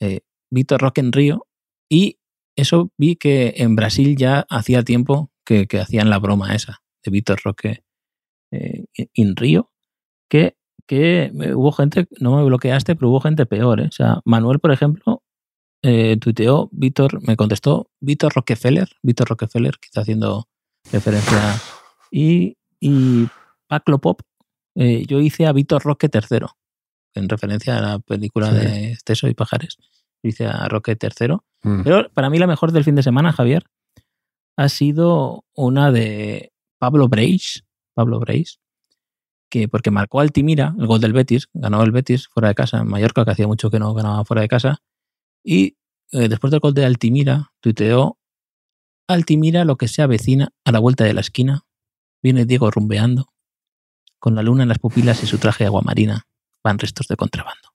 [0.00, 0.20] Eh,
[0.50, 1.46] Víctor Roque en Río,
[1.90, 2.18] y
[2.56, 7.10] eso vi que en Brasil ya hacía tiempo que, que hacían la broma esa de
[7.10, 7.82] Víctor Roque
[8.52, 9.72] eh, en Río,
[10.30, 10.56] que,
[10.86, 13.80] que eh, hubo gente, no me bloqueaste, pero hubo gente peor.
[13.80, 13.86] ¿eh?
[13.88, 15.22] O sea, Manuel, por ejemplo,
[15.82, 20.46] eh, tuiteó, Víctor, me contestó, Víctor Rockefeller, Víctor Rockefeller, quizá haciendo
[20.92, 21.60] referencia.
[22.10, 23.26] Y, y
[23.66, 24.20] Paclo Pop,
[24.74, 26.46] eh, yo hice a Víctor Roque III,
[27.14, 28.56] en referencia a la película Sí.
[28.56, 29.76] de Esteso y Pajares.
[30.22, 31.36] Yo hice a Roque III.
[31.62, 31.82] Mm.
[31.82, 33.64] Pero para mí la mejor del fin de semana, Javier,
[34.56, 37.64] ha sido una de Pablo Breis,
[37.94, 38.60] Pablo Breis,
[39.50, 42.88] que porque marcó Altimira, el gol del Betis, ganó el Betis fuera de casa en
[42.88, 44.78] Mallorca, que hacía mucho que no ganaba fuera de casa,
[45.44, 45.76] y
[46.12, 48.18] eh, después del gol de Altimira, tuiteó,
[49.08, 51.62] Altimira lo que se avecina a la vuelta de la esquina,
[52.22, 53.32] viene Diego rumbeando,
[54.18, 56.26] con la luna en las pupilas y su traje de aguamarina,
[56.62, 57.70] van restos de contrabando.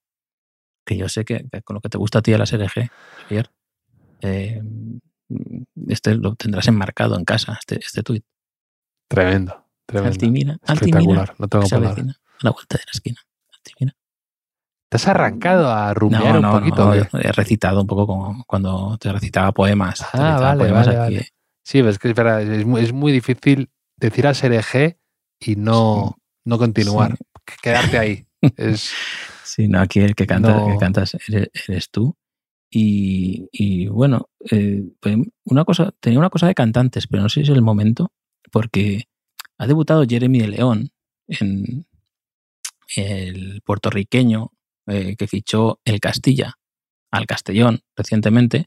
[0.85, 2.89] Que yo sé que, que con lo que te gusta a ti de la SRG,
[3.23, 3.51] Javier,
[4.21, 4.61] eh,
[5.87, 8.25] este lo tendrás enmarcado en casa, este, este tuit.
[9.09, 10.13] Tremendo, Tremendo.
[10.13, 11.29] Altimira, Espectacular.
[11.29, 13.21] Altimira, No tengo que se avecina a la vuelta de la esquina.
[13.53, 13.95] Altimira.
[14.89, 16.85] ¿Te has arrancado a rumiar No, un no, poquito?
[16.85, 17.27] no, o qué?
[17.27, 20.01] he recitado un poco como cuando te recitaba poemas.
[20.01, 21.15] Ah, recitaba vale, poemas vale, aquí.
[21.15, 21.27] vale.
[21.63, 24.99] Sí, ves que es verdad, es muy, es muy difícil decir a ser eje
[25.39, 26.15] y no,
[26.45, 27.17] no continuar,
[27.61, 28.23] quedarte ahí.
[28.55, 28.93] Es,
[29.43, 32.15] Sí, no, aquí el que canta, el que cantas eres, eres tú.
[32.69, 37.35] Y, y bueno, eh, pues una cosa, tenía una cosa de cantantes, pero no sé
[37.43, 38.11] si es el momento,
[38.51, 39.05] porque
[39.57, 40.89] ha debutado Jeremy de León
[41.27, 41.87] en
[42.95, 44.51] el puertorriqueño
[44.87, 46.55] eh, que fichó el Castilla
[47.11, 48.65] al Castellón recientemente.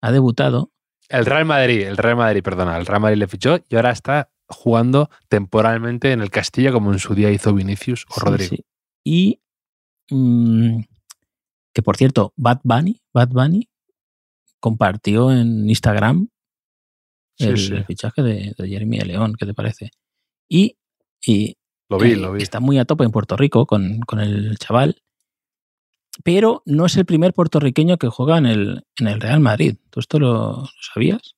[0.00, 0.70] Ha debutado
[1.08, 4.30] el Real Madrid, el Real Madrid, perdona, el Real Madrid le fichó y ahora está
[4.46, 8.56] jugando temporalmente en el Castilla como en su día hizo Vinicius o Sí, Rodrigo.
[8.56, 8.64] sí.
[9.04, 9.40] Y
[10.10, 10.80] mm,
[11.74, 13.68] que por cierto, Bad Bunny, Bad Bunny
[14.60, 16.28] compartió en Instagram
[17.38, 19.90] Sí, el fichaje de, de Jeremy León, ¿qué te parece?
[20.50, 20.76] Y,
[21.24, 21.56] y,
[21.88, 22.42] Lo vi, eh, lo vi.
[22.42, 25.00] está muy a tope en Puerto Rico con, con el chaval,
[26.24, 29.76] pero no es el primer puertorriqueño que juega en el, en el Real Madrid.
[29.90, 31.36] ¿Tú esto lo, lo sabías?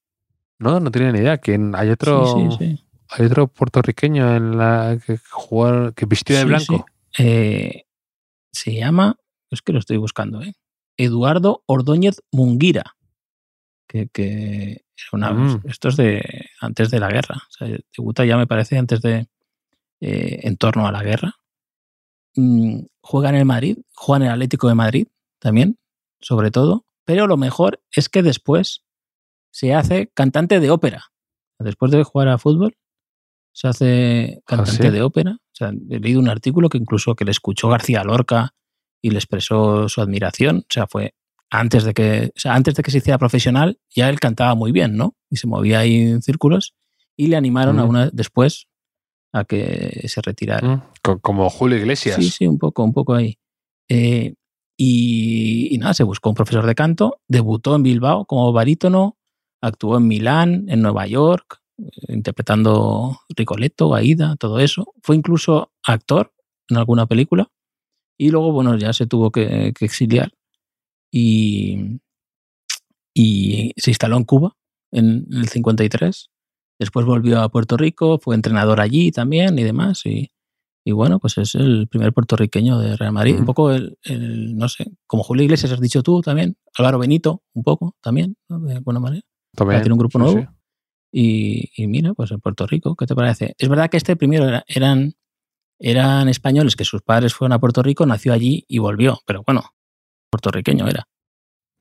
[0.59, 1.39] No, no tenía ni idea.
[1.39, 2.85] Que hay otro, Sí, sí, sí.
[3.11, 6.87] hay otro puertorriqueño en la que jugó, que vistió de blanco.
[7.13, 7.23] sí.
[7.25, 7.85] Eh,
[8.53, 9.17] se llama,
[9.51, 10.55] es que lo estoy buscando, ¿eh?
[10.97, 12.97] Eduardo Ordóñez Munguira.
[13.89, 15.63] Que, que una, Mm.
[15.65, 16.23] esto es de
[16.61, 17.37] antes de la guerra.
[17.37, 19.29] O sea, debuta ya me parece antes de
[20.01, 21.35] eh, en torno a la guerra.
[22.41, 25.79] Mm, juega en el Madrid, juega en el Atlético de Madrid también,
[26.21, 26.87] sobre todo.
[27.05, 28.85] Pero lo mejor es que después
[29.51, 31.13] se hace cantante de ópera.
[31.59, 32.77] Después de jugar a fútbol,
[33.53, 34.91] se hace cantante ¿sí?
[34.91, 35.33] de ópera.
[35.33, 38.55] O sea, he leído un artículo que incluso que le escuchó García Lorca
[39.03, 40.59] y le expresó su admiración.
[40.59, 41.15] O sea, fue
[41.51, 44.73] antes de que, o sea, antes de que se hiciera profesional, ya él cantaba muy
[44.73, 45.17] bien, ¿no?
[45.29, 46.75] Y se movía ahí en círculos
[47.17, 48.69] y le animaron a una después
[49.33, 50.67] a que se retirara.
[50.77, 52.17] Mm, co- Como Julio Iglesias.
[52.17, 53.39] Sí, sí, un poco, un poco ahí.
[53.89, 54.35] Eh,
[54.77, 59.17] y, y nada, se buscó un profesor de canto, debutó en Bilbao como barítono,
[59.63, 64.93] actuó en Milán, en Nueva York, eh, interpretando Ricoletto, Aida, todo eso.
[65.03, 66.33] Fue incluso actor
[66.69, 67.51] en alguna película
[68.19, 70.33] y luego, bueno, ya se tuvo que, que exiliar
[71.13, 72.01] y,
[73.15, 74.57] y se instaló en Cuba
[74.93, 76.31] en el 53.
[76.81, 80.05] Después volvió a Puerto Rico, fue entrenador allí también y demás.
[80.07, 80.33] Y,
[80.85, 83.39] y bueno, pues es el primer puertorriqueño de Real Madrid.
[83.39, 87.43] Un poco el, el, no sé, como Julio Iglesias has dicho tú también, Álvaro Benito,
[87.55, 88.59] un poco también, ¿no?
[88.61, 89.23] de alguna manera.
[89.55, 90.41] También, tiene un grupo sí, nuevo.
[90.41, 90.47] sí.
[91.13, 93.55] Y, y mira, pues en Puerto Rico, ¿qué te parece?
[93.59, 95.13] Es verdad que este primero era- eran,
[95.79, 99.63] eran españoles que sus padres fueron a Puerto Rico, nació allí y volvió, pero bueno,
[100.31, 101.05] puertorriqueño era,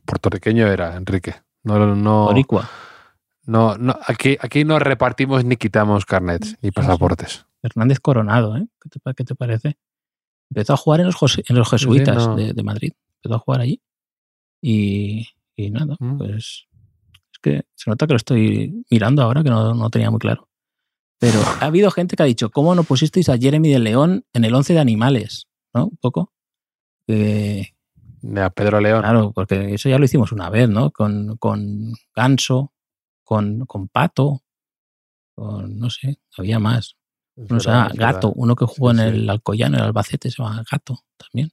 [0.05, 1.35] Puertorriqueño era, Enrique.
[1.63, 2.67] No, no, boricua.
[3.49, 6.71] No, no, aquí, aquí no repartimos ni quitamos carnets ni sí.
[6.71, 7.45] pasaportes.
[7.61, 8.67] Fernández Coronado, ¿eh?
[8.81, 9.77] ¿Qué te, qué te parece?
[10.49, 12.35] Empezó a jugar en los, jos- en los jesuitas no.
[12.35, 12.93] de, de Madrid.
[13.17, 13.81] Empezó a jugar allí.
[14.61, 16.17] Y, y nada, Mm.
[16.17, 16.65] pues
[17.31, 20.47] es que se nota que lo estoy mirando ahora, que no, no tenía muy claro.
[21.19, 24.45] Pero ha habido gente que ha dicho, ¿cómo no pusisteis a Jeremy de León en
[24.45, 25.47] el 11 de animales?
[25.73, 25.85] ¿No?
[25.87, 26.31] Un poco.
[27.07, 27.67] Eh,
[28.37, 29.01] A Pedro León.
[29.01, 30.91] claro, porque eso ya lo hicimos una vez, ¿no?
[30.91, 32.71] Con, con Ganso,
[33.29, 34.41] con, con Pato,
[35.35, 36.95] con, no sé, había más.
[37.35, 37.91] Es No sé, verdad.
[37.93, 41.51] Gato, uno que jugó Sí, en el Alcoyano, el Albacete, se llama Gato también.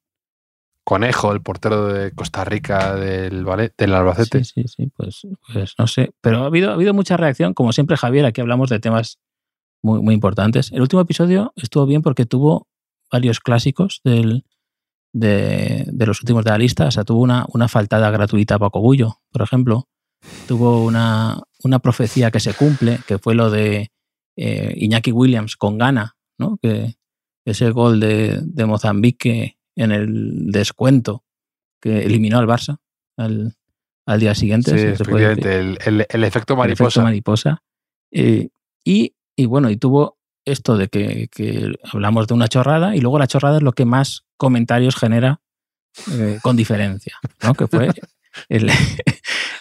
[0.85, 4.43] Conejo, el portero de Costa Rica del, Vale- del Albacete.
[4.45, 5.21] Sí, sí, sí, pues,
[5.53, 6.15] pues no sé.
[6.23, 7.53] Pero ha habido, ha habido mucha reacción.
[7.53, 9.19] Como siempre, Javier, aquí hablamos de temas
[9.83, 10.73] muy, muy importantes.
[10.73, 12.69] El último episodio estuvo bien porque tuvo
[13.13, 14.47] varios clásicos del,
[15.13, 16.87] de, de los últimos de la lista.
[16.87, 19.89] O sea, tuvo una, una faltada gratuita a Paco Bullo, por ejemplo.
[20.47, 23.91] Tuvo una, una profecía que se cumple, que fue lo de
[24.37, 26.59] eh, Iñaki Williams con Ghana, ¿no?
[26.63, 26.95] Que
[27.45, 31.25] ese gol de, de Mozambique en el descuento
[31.81, 32.79] que eliminó al Barça
[33.17, 33.55] al,
[34.07, 34.71] al día siguiente.
[34.73, 37.03] Sí, se puede el, el- el efecto el efecto mariposa.
[37.03, 37.63] mariposa.
[38.13, 38.49] Eh,
[38.85, 43.19] y, y bueno, y tuvo esto de que, que hablamos de una chorrada y luego
[43.19, 45.41] la chorrada es lo que más comentarios genera
[46.13, 47.55] eh, con diferencia, ¿no?
[47.55, 47.89] Que fue
[48.49, 48.71] el,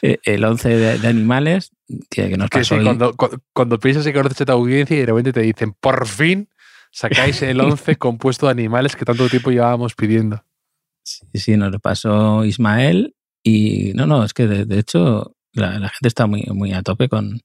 [0.01, 1.71] el 11 de, de animales
[2.09, 4.95] que, que nos que pasó sí, cuando, cu- cuando piensas que conoces a tu audiencia
[4.95, 6.49] y de repente te dicen, por fin
[6.91, 10.43] sacáis el 11 compuesto de animales que tanto tiempo llevábamos pidiendo.
[11.03, 15.77] Sí, sí, nos lo pasó Ismael y no, no, es que de, de hecho la,
[15.79, 17.41] la gente está muy, muy a tope con,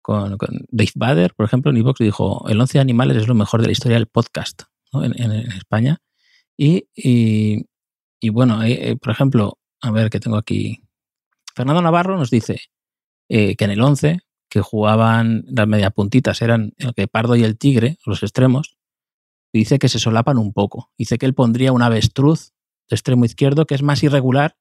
[0.00, 3.34] con, con Dave Bader, por ejemplo, en Evox dijo, el 11 de animales es lo
[3.34, 5.04] mejor de la historia del podcast ¿no?
[5.04, 5.98] en, en- en España.
[6.56, 7.66] Y, y,
[8.20, 10.83] y bueno, eh, eh, por ejemplo, a ver que tengo aquí,
[11.54, 12.60] Fernando Navarro nos dice
[13.28, 17.56] eh, que en el 11, que jugaban las mediapuntitas, eran el que Pardo y el
[17.56, 18.76] Tigre, los extremos,
[19.52, 20.90] y dice que se solapan un poco.
[20.98, 22.52] Dice que él pondría un avestruz
[22.90, 24.56] de extremo izquierdo que es más irregular,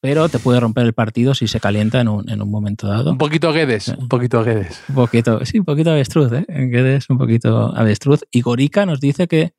[0.00, 3.10] pero te puede romper el partido si se calienta en un, en un momento dado.
[3.10, 4.82] Un poquito Guedes, un poquito Guedes.
[4.88, 6.44] Un poquito, sí, un poquito avestruz, ¿eh?
[6.48, 8.20] Guedes, un poquito avestruz.
[8.30, 9.54] Y Gorica nos dice que,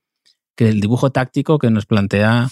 [0.56, 2.48] que el dibujo táctico que nos plantea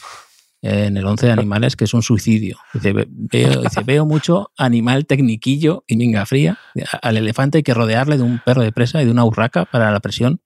[0.61, 2.57] en el 11 de animales, que es un suicidio.
[2.73, 6.57] Dice veo, dice, veo mucho animal tecniquillo y minga fría.
[7.01, 9.91] Al elefante hay que rodearle de un perro de presa y de una urraca para
[9.91, 10.41] la presión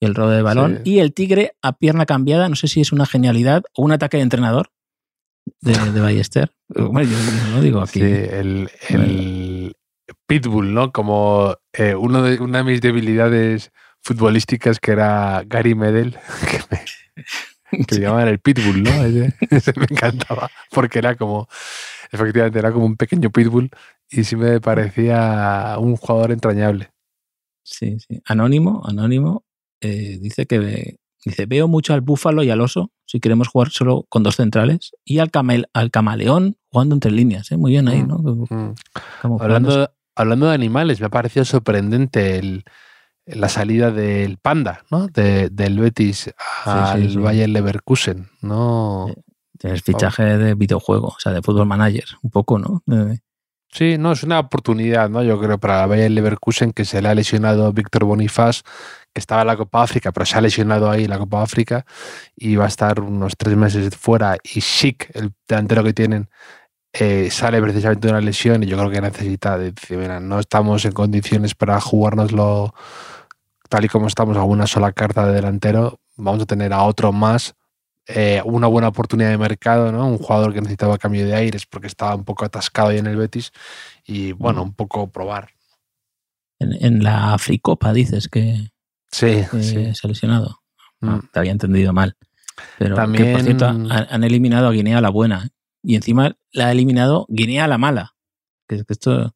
[0.00, 0.80] y el robo de balón.
[0.84, 0.92] Sí.
[0.92, 4.16] Y el tigre a pierna cambiada, no sé si es una genialidad o un ataque
[4.16, 4.70] de entrenador
[5.60, 6.52] de, de Ballester.
[6.68, 7.16] Bueno, yo,
[7.54, 8.00] lo digo aquí.
[8.00, 9.76] Sí, el, el
[10.26, 10.92] Pitbull, ¿no?
[10.92, 13.72] Como eh, uno de, una de mis debilidades
[14.02, 16.16] futbolísticas que era Gary Medel,
[16.50, 16.82] que me,
[17.88, 18.90] que le llamaban el Pitbull, ¿no?
[19.04, 21.48] Ese, ese me encantaba, porque era como,
[22.10, 23.70] efectivamente, era como un pequeño Pitbull
[24.10, 26.90] y sí me parecía un jugador entrañable.
[27.64, 28.20] Sí, sí.
[28.26, 29.44] Anónimo, anónimo,
[29.80, 33.70] eh, dice que ve- dice, veo mucho al búfalo y al oso, si queremos jugar
[33.70, 37.56] solo con dos centrales, y al, camel, al camaleón jugando entre líneas, ¿eh?
[37.56, 38.18] muy bien ahí, ¿no?
[38.18, 38.46] Mm.
[39.22, 42.64] Como jugando- Hablando, hablando de animales, me ha parecido sorprendente el,
[43.26, 45.06] la salida del Panda, ¿no?
[45.08, 46.30] De- del Betis
[46.64, 47.16] al sí.
[47.18, 49.08] Bayer Leverkusen, ¿no?
[49.10, 49.14] Eh,
[49.58, 52.82] Tienes fichaje de videojuego, o sea, de fútbol manager, un poco, ¿no?
[52.92, 53.18] Eh,
[53.74, 55.22] Sí, no, es una oportunidad, ¿no?
[55.22, 58.60] Yo creo para el Bayer Leverkusen que se le ha lesionado Víctor Bonifaz,
[59.14, 61.86] que estaba en la Copa África, pero se ha lesionado ahí en la Copa África
[62.36, 64.36] y va a estar unos tres meses fuera.
[64.44, 66.28] Y Schick, el delantero que tienen,
[66.92, 70.84] eh, sale precisamente de una lesión y yo creo que necesita, dice, mira, no estamos
[70.84, 72.74] en condiciones para jugárnoslo
[73.72, 77.10] tal y como estamos a una sola carta de delantero, vamos a tener a otro
[77.12, 77.54] más.
[78.08, 80.06] eh, una buena oportunidad de mercado, ¿no?
[80.08, 83.16] Un jugador que necesitaba cambio de aires porque estaba un poco atascado ahí en el
[83.16, 83.52] Betis
[84.04, 85.50] y bueno, un poco probar.
[86.58, 88.70] en, en la Africopa dices que,
[89.10, 89.94] Sí, que sí.
[89.94, 90.58] se ha lesionado.
[91.00, 91.28] Ah, Mm.
[91.32, 92.16] te había entendido mal.
[92.78, 95.44] Pero que, También- por cierto, han, eliminado a Guinea la buena.
[95.46, 95.50] ¿eh?
[95.84, 98.14] Y encima la ha eliminado Guinea la mala.
[98.68, 99.32] Que esto,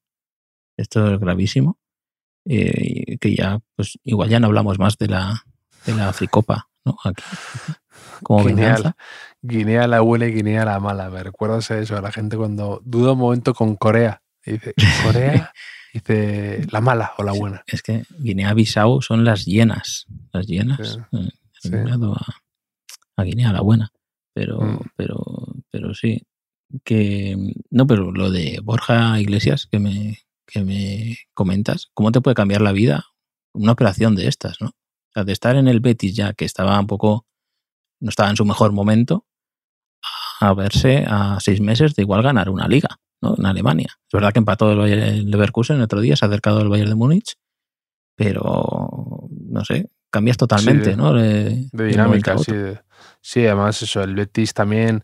[0.77, 1.79] esto es gravísimo.
[2.49, 5.43] Eh, que ya, pues igual ya no hablamos más de la,
[5.85, 6.97] de la Africopa, ¿no?
[7.05, 7.23] Aquí.
[8.23, 8.97] Como Guinea, venganza.
[9.43, 11.11] Guinea la buena y Guinea la mala.
[11.11, 14.23] Me recuerdas a eso, a la gente cuando duda un momento con Corea.
[14.45, 14.75] Dice,
[15.05, 15.53] Corea,
[15.93, 17.63] dice la mala o la buena.
[17.67, 20.07] Es que Guinea-Bissau son las hienas.
[20.33, 20.99] Las hienas.
[21.13, 21.31] Sí, eh,
[21.61, 21.71] sí.
[21.75, 23.91] a, a Guinea la buena.
[24.35, 24.81] Pero, Mm.
[24.97, 25.25] pero,
[25.71, 26.23] pero sí.
[26.85, 27.37] Que
[27.71, 32.61] no, pero lo de Borja Iglesias que me, que me comentas, ¿cómo te puede cambiar
[32.61, 33.05] la vida
[33.53, 34.69] una operación de estas, no?
[34.69, 37.27] O sea, de estar en el Betis ya, que estaba un poco,
[38.01, 39.27] no estaba en su mejor momento,
[40.41, 43.35] a verse a seis meses de igual ganar una liga, ¿no?
[43.39, 43.89] En Alemania.
[44.07, 46.69] Es verdad que empató el Bayern el Leverkusen el otro día, se ha acercado al
[46.69, 47.35] Bayern de Múnich,
[48.15, 51.13] pero no sé, cambias totalmente, ¿no?
[51.15, 52.53] De, dinámica, sí.
[53.21, 55.03] Sí, además eso, el Betis también.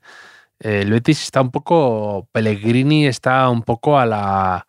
[0.61, 2.29] el Betis está un poco.
[2.31, 4.67] Pellegrini está un poco a la.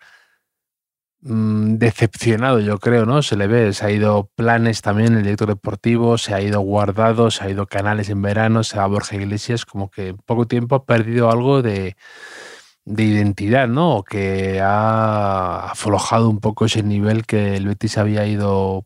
[1.24, 3.22] Mm, decepcionado, yo creo, ¿no?
[3.22, 7.32] Se le ve, se ha ido planes también, el director deportivo, se ha ido guardado,
[7.32, 10.76] se ha ido canales en verano, se va Borja Iglesias, como que en poco tiempo
[10.76, 11.96] ha perdido algo de,
[12.86, 13.96] de identidad, ¿no?
[13.98, 18.86] O que ha aflojado un poco ese nivel que el Betis había ido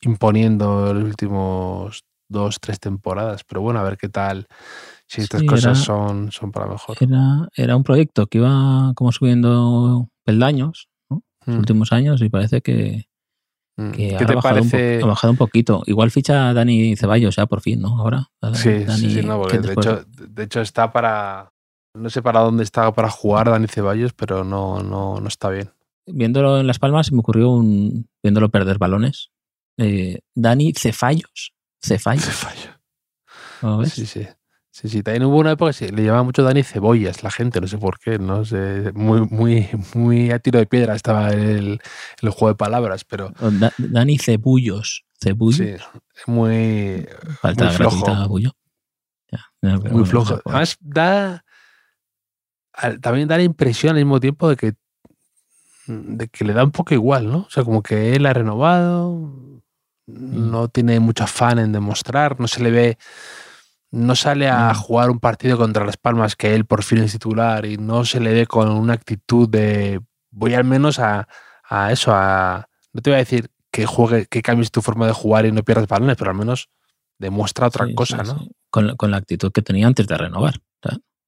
[0.00, 3.44] imponiendo en los últimos dos, tres temporadas.
[3.44, 4.46] Pero bueno, a ver qué tal,
[5.06, 6.96] si estas Sí, cosas era- son, son para mejor.
[7.00, 10.88] Era, era un proyecto que iba como subiendo peldaños
[11.46, 11.52] ¿no?
[11.52, 13.06] los Mm, últimos años y parece que,
[13.76, 13.90] mm.
[13.92, 15.00] que ¿Qué ahora te ha, bajado un parece?
[15.02, 15.82] ha bajado un poquito.
[15.86, 17.98] Igual ficha a Dani Ceballos ya por fin, ¿no?
[18.00, 18.28] Ahora.
[18.54, 21.50] Sí, Dani, sí, no, de hecho, de hecho está para.
[21.96, 25.70] No sé para dónde está para jugar Dani Ceballos, pero no, no, no está bien.
[26.06, 28.08] Viéndolo en Las Palmas, se me ocurrió un.
[28.22, 29.30] Viéndolo perder balones.
[29.78, 31.52] eh, Dani Cefallos.
[31.82, 32.24] Cefallos.
[32.24, 32.70] Ceballos.
[33.62, 33.92] ¿lo ves?
[33.92, 34.26] Sí, sí.
[34.76, 35.04] Sí, sí.
[35.04, 38.00] También hubo una época que le llamaba mucho Dani Cebollas, la gente, no sé por
[38.00, 38.90] qué, no sé.
[38.92, 41.80] Muy, muy, muy a tiro de piedra estaba el,
[42.20, 45.04] el juego de palabras, pero O Da- Dani Cebullos.
[45.22, 45.80] Cebullos.
[46.16, 47.06] sí, muy,
[47.40, 48.38] Falta muy flojo.
[49.30, 50.34] Ya, pero muy flojo.
[50.34, 50.42] no.
[50.44, 51.44] Además, da.
[53.00, 54.72] También da la impresión al mismo tiempo de que
[55.86, 57.38] de que le da un poco igual, ¿no?
[57.46, 59.30] O sea, como que él ha renovado,
[60.06, 62.98] no tiene mucho afán en demostrar, no se le ve,
[63.94, 64.76] no sale a Mm.
[64.76, 68.20] jugar un partido contra Las Palmas que él por fin es titular y no se
[68.20, 71.28] le ve con una actitud de voy al menos a,
[71.68, 75.12] a eso, a no te voy a decir que juegue, que cambies tu forma de
[75.12, 76.68] jugar y no pierdas balones, pero al menos
[77.18, 78.38] demuestra otra Sí, cosa, sí, ¿no?
[78.40, 78.50] sí.
[78.70, 80.54] Con, la- con la actitud que tenía antes de renovar.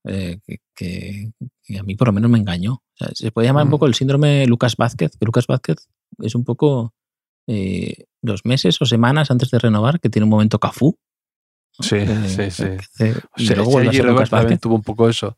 [0.09, 1.33] Eh, que, que-
[1.79, 2.83] a mí por lo menos me engañó.
[3.15, 5.89] se puede llamar un poco el síndrome Lucas Vázquez, que Lucas Vázquez
[6.19, 6.95] es un poco
[7.49, 10.97] eh, los meses o semanas antes de renovar, que tiene un momento cafú.
[11.81, 13.13] Sí, sí, sí.
[13.37, 15.37] y luego Lucas también tuvo un poco eso.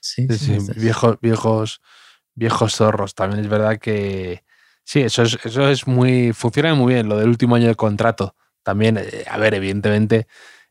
[0.00, 1.80] Sí, sí, viejos, viejos,
[2.34, 3.14] viejos zorros.
[3.14, 4.44] También es verdad que
[4.84, 8.34] sí, eso es, eso es muy, funciona muy bien, lo del último año de contrato.
[8.62, 10.26] También, eh, a ver, evidentemente,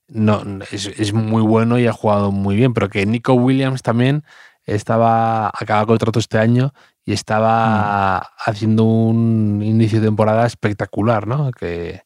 [0.08, 4.24] no, es, muy bueno y ha jugado muy bien, pero que Nico Williams también
[4.66, 8.50] estaba, acaba contrato este año y estaba mm.
[8.50, 11.52] haciendo un inicio de temporada espectacular, ¿no?
[11.52, 12.04] Que,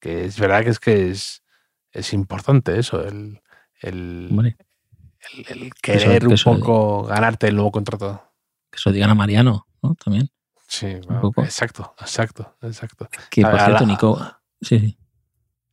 [0.00, 1.41] es verdad que es que es,
[1.92, 3.40] es importante eso, el,
[3.80, 4.30] el,
[5.82, 8.22] querer un poco ganarte el nuevo contrato.
[8.70, 9.94] Que eso digan a Mariano, ¿no?
[9.94, 10.30] También.
[10.66, 13.08] Sí, exacto, exacto, exacto.
[13.30, 14.18] Que por cierto, Nico.
[14.60, 14.98] Sí, sí.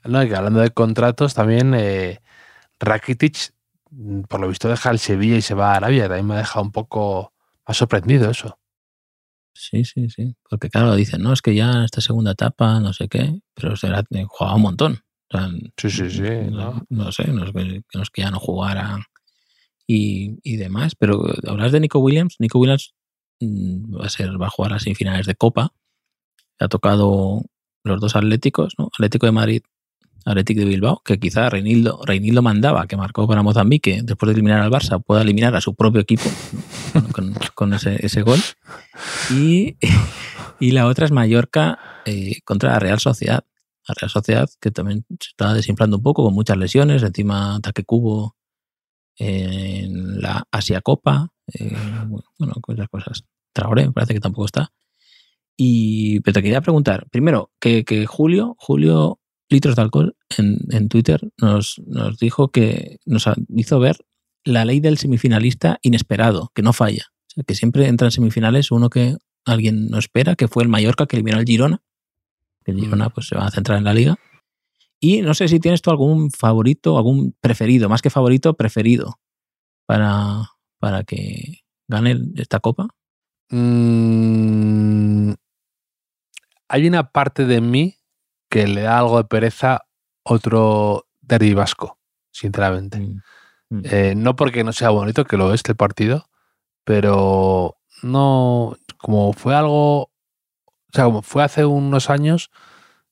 [0.04, 2.22] No, y hablando de contratos, también eh,
[2.80, 3.54] Rakitic,
[3.92, 6.08] mm, por lo visto, deja el Sevilla y se va a Arabia.
[6.08, 7.34] También me ha dejado un poco
[7.66, 8.60] más sorprendido eso.
[9.54, 10.36] Sí, sí, sí.
[10.50, 13.76] Porque claro, dicen, no, es que ya en esta segunda etapa, no sé qué, pero
[13.76, 15.00] será, eh, jugaba un montón.
[15.78, 16.24] Sí, sí, sí.
[16.90, 18.98] No, sé, no es, que, ya no jugara
[19.88, 20.96] y, y, demás.
[20.96, 22.36] Pero hablas de Nico Williams.
[22.40, 22.94] Nico Williams
[23.40, 25.74] mm, va a ser, va a jugar a semifinales de Copa.
[26.60, 27.44] Ha tocado
[27.84, 28.90] los dos Atléticos, ¿no?
[28.94, 29.62] Atlético de Madrid
[30.26, 34.62] Athletic de Bilbao, que quizá Reinildo, Reinildo mandaba, que marcó para Mozambique, después de eliminar
[34.62, 36.30] al Barça, pueda eliminar a su propio equipo
[37.56, 38.40] con, ese, gol.
[39.32, 39.78] Y,
[40.60, 43.44] y, la otra es Mallorca eh, contra la Real Sociedad.
[43.90, 47.84] La Real Sociedad, que también se está desinflando un poco con muchas lesiones, encima ataque
[47.84, 48.36] cubo
[49.18, 51.76] en la Asia Copa, eh,
[52.08, 53.24] bueno, esas cosas.
[53.52, 54.72] Traoré, me parece que tampoco está.
[55.58, 59.20] Y pero te quería preguntar, primero, que, que Julio, Julio
[59.50, 63.98] litros de alcohol en, Twitter nos, nos, dijo que nos hizo ver
[64.44, 67.08] la ley del semifinalista inesperado, que no falla.
[67.46, 71.18] que siempre entra en semifinales uno que alguien no espera, que fue el Mallorca que
[71.18, 71.82] eliminó al Girona.
[72.66, 72.80] El mm.
[72.80, 74.16] Girona pues, se va a centrar en la liga.
[75.00, 79.20] Y no sé si tienes tú algún favorito, algún preferido, más que favorito, preferido
[79.86, 82.90] para, para que gane esta copa.
[83.50, 85.34] Mm,
[86.68, 87.96] hay una parte de mí
[88.50, 89.86] que le da algo de pereza
[90.24, 91.98] otro derby vasco,
[92.32, 93.00] sinceramente.
[93.00, 93.22] Mm,
[93.70, 93.82] mm.
[93.86, 96.30] Eh, no porque no sea bonito, que lo es el partido,
[96.84, 100.09] pero no, como fue algo,
[100.92, 102.50] o sea, como fue hace unos años,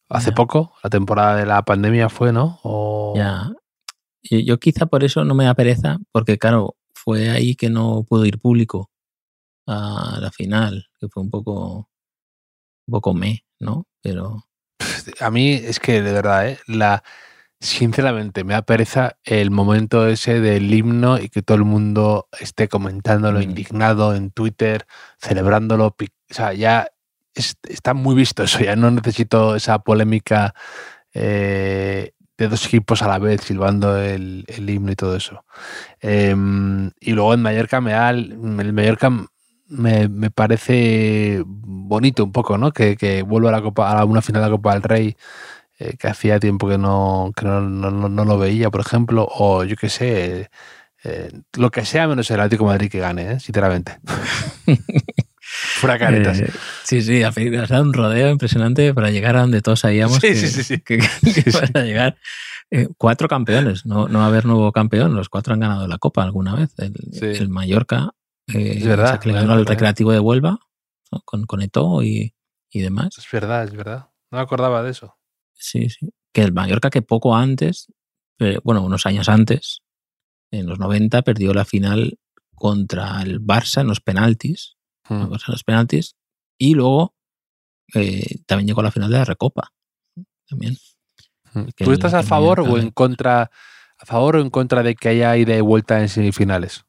[0.10, 2.60] hace poco, la temporada de la pandemia fue, ¿no?
[3.16, 3.52] Ya.
[4.24, 8.26] Yo, quizá por eso no me da pereza, porque claro, fue ahí que no pudo
[8.26, 8.90] ir público
[9.68, 11.90] a la final, que fue un poco,
[12.88, 13.86] un poco me, ¿no?
[14.02, 14.44] Pero
[15.20, 16.60] a mí es que de verdad, ¿eh?
[16.68, 17.04] la,
[17.60, 22.68] sinceramente me da pereza el momento ese del himno y que todo el mundo esté
[22.68, 23.44] comentándolo mm.
[23.44, 24.88] indignado en Twitter,
[25.20, 25.88] celebrándolo.
[25.88, 26.88] O sea, ya
[27.38, 30.54] está muy visto eso, ya no necesito esa polémica
[31.14, 35.46] eh, de dos equipos a la vez silbando el, himno y todo eso.
[36.02, 39.12] Em, y luego en Mallorca me da, el Mallorca
[39.70, 42.72] me, me, parece bonito un poco, ¿no?
[42.72, 45.18] Que, que vuelva a la Copa, a una final de la Copa del Rey,
[45.80, 49.64] eh, que hacía tiempo que no, que no, no, no, lo veía, por ejemplo, o
[49.64, 50.50] yo qué sé,
[51.04, 53.40] eh, lo que sea menos el Atlético Madrid que gane, ¿eh?
[53.40, 54.00] sinceramente.
[55.80, 56.40] Fuera caretas.
[56.40, 56.52] Eh,
[56.84, 60.36] sí, sí, ha dado un rodeo impresionante para llegar a donde todos sabíamos sí, que,
[60.36, 61.00] sí, sí, que,
[61.74, 62.18] a llegar.
[62.98, 66.24] cuatro campeones, no, no va a haber nuevo campeón, los cuatro han ganado la Copa
[66.24, 66.74] alguna vez.
[66.78, 68.12] El, el Mallorca,
[68.48, 69.20] es verdad.
[69.20, 70.60] que le ganó al Recreativo de Huelva
[71.26, 72.34] con, con Eto y,
[72.70, 73.18] y, demás.
[73.18, 74.10] Es verdad, es verdad.
[74.32, 75.18] No me acordaba de eso.
[75.54, 76.10] Sí, sí.
[76.34, 77.88] Que el Mallorca que poco antes,
[78.40, 79.82] eh, bueno, unos años antes,
[80.52, 82.20] en los 90, perdió la final
[82.56, 84.77] contra el Barça en los penaltis.
[85.10, 85.24] Hmm.
[85.24, 86.16] en los penaltis.
[86.58, 87.16] Y luego
[87.94, 89.72] eh, también llegó a la final de la Recopa.
[90.48, 90.78] También.
[91.54, 91.68] Hmm.
[91.76, 93.52] ¿Tú estás a favor o en contra?
[94.00, 96.86] ¿A favor o en contra de que haya ida y vuelta en semifinales?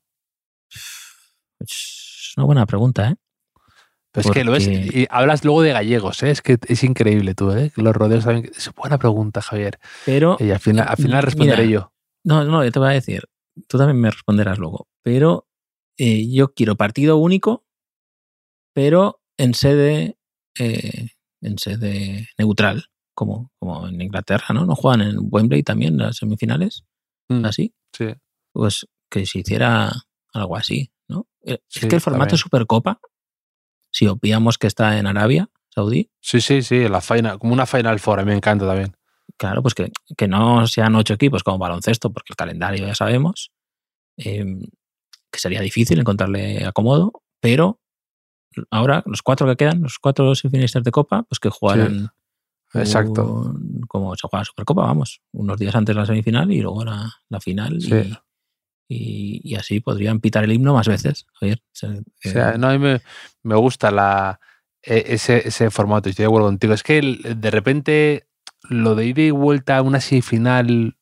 [1.61, 3.17] Es una buena pregunta, ¿eh?
[4.13, 4.67] Pues es que lo es.
[4.67, 6.31] Y hablas luego de gallegos, ¿eh?
[6.31, 7.73] Es que es increíble tú, ¿eh?
[7.77, 8.51] Los rodeos también.
[8.57, 9.79] Es buena pregunta, Javier.
[10.05, 10.37] Pero.
[10.41, 11.93] Y al final, al final responderé yo.
[12.25, 13.25] No, no, yo te voy a decir.
[13.69, 14.89] Tú también me responderás luego.
[15.03, 15.47] Pero
[15.99, 17.65] eh, yo quiero partido único,
[18.79, 20.17] pero en sede.
[20.57, 21.09] Eh,
[21.41, 24.67] en sede neutral, como, como en Inglaterra, ¿no?
[24.67, 26.85] No juegan en Wembley también las semifinales.
[27.29, 27.75] Mm, así.
[27.93, 28.15] Sí.
[28.53, 29.91] Pues que se hiciera
[30.33, 30.93] algo así.
[31.45, 33.01] Eh, es que el formato Supercopa,
[33.91, 36.13] si obviamos que está en Arabia Saudí.
[36.21, 38.97] Sí, sí, sí, la final, como una Final Four, a mí me encanta también.
[39.37, 43.51] Claro, pues que, que no sean ocho equipos como baloncesto, porque el calendario ya sabemos.
[44.17, 44.61] Em,
[45.33, 47.81] que sería difícil encontrarle acomodo, pero
[48.71, 52.11] ahora los cuatro que quedan, los cuatro semifinalistas de Copa, pues que jugaran
[52.75, 53.55] Exacto.
[53.87, 57.11] como se juega la Supercopa, vamos, unos días antes de la semifinal y luego la,
[57.29, 57.81] la final.
[57.81, 58.15] Sí.
[58.91, 61.27] Y, y, así podrían pitar el himno más veces.
[61.35, 61.61] Javier.
[61.61, 63.03] O sea, no, a mí me,
[63.43, 64.41] me gusta la,
[64.83, 66.73] e, ese, ese, formato, estoy de acuerdo contigo.
[66.73, 68.27] Es que de repente
[68.71, 70.97] lo de ida y vuelta a una semifinal.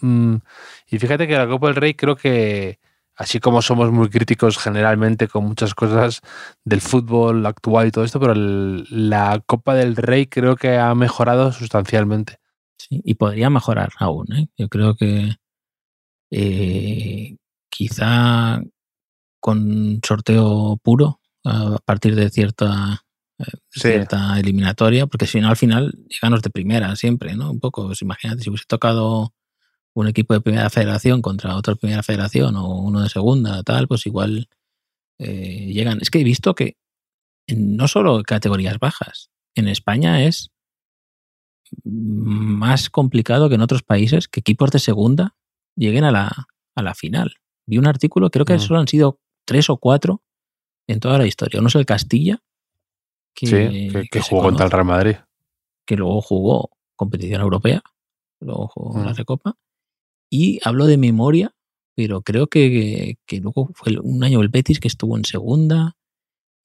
[0.00, 0.36] Mmm,
[0.90, 2.78] y fíjate que la Copa del Rey creo que,
[3.16, 6.20] así como somos muy críticos generalmente con muchas cosas
[6.64, 10.94] del fútbol actual y todo esto, pero el, la Copa del Rey creo que ha
[10.94, 12.38] mejorado sustancialmente.
[12.76, 14.32] Sí, y podría mejorar aún.
[14.32, 14.48] ¿eh?
[14.56, 15.36] Yo creo que
[16.30, 17.36] eh,
[17.70, 18.60] quizá
[19.40, 23.04] con sorteo puro a partir de cierta,
[23.38, 23.80] eh, sí.
[23.80, 27.50] cierta eliminatoria, porque si no al final llegan los de primera siempre, ¿no?
[27.50, 29.34] Un poco, pues imagínate si hubiese tocado
[29.94, 33.88] un equipo de primera federación contra otro de primera federación o uno de segunda, tal,
[33.88, 34.48] pues igual
[35.18, 35.98] eh, llegan.
[36.00, 36.76] Es que he visto que
[37.48, 40.50] no solo categorías bajas, en España es
[41.84, 45.36] más complicado que en otros países que equipos de segunda
[45.76, 47.36] lleguen a la, a la final.
[47.66, 48.60] Vi un artículo, creo que mm.
[48.60, 50.22] solo han sido tres o cuatro
[50.86, 51.60] en toda la historia.
[51.60, 52.42] Uno es el Castilla,
[53.34, 55.16] que, sí, que, que, que jugó contra el Real Madrid.
[55.86, 57.82] Que luego jugó competición europea,
[58.40, 59.04] luego jugó mm.
[59.04, 59.56] la Recopa.
[60.30, 61.54] Y hablo de memoria,
[61.94, 65.96] pero creo que, que, luego fue un año el Betis que estuvo en segunda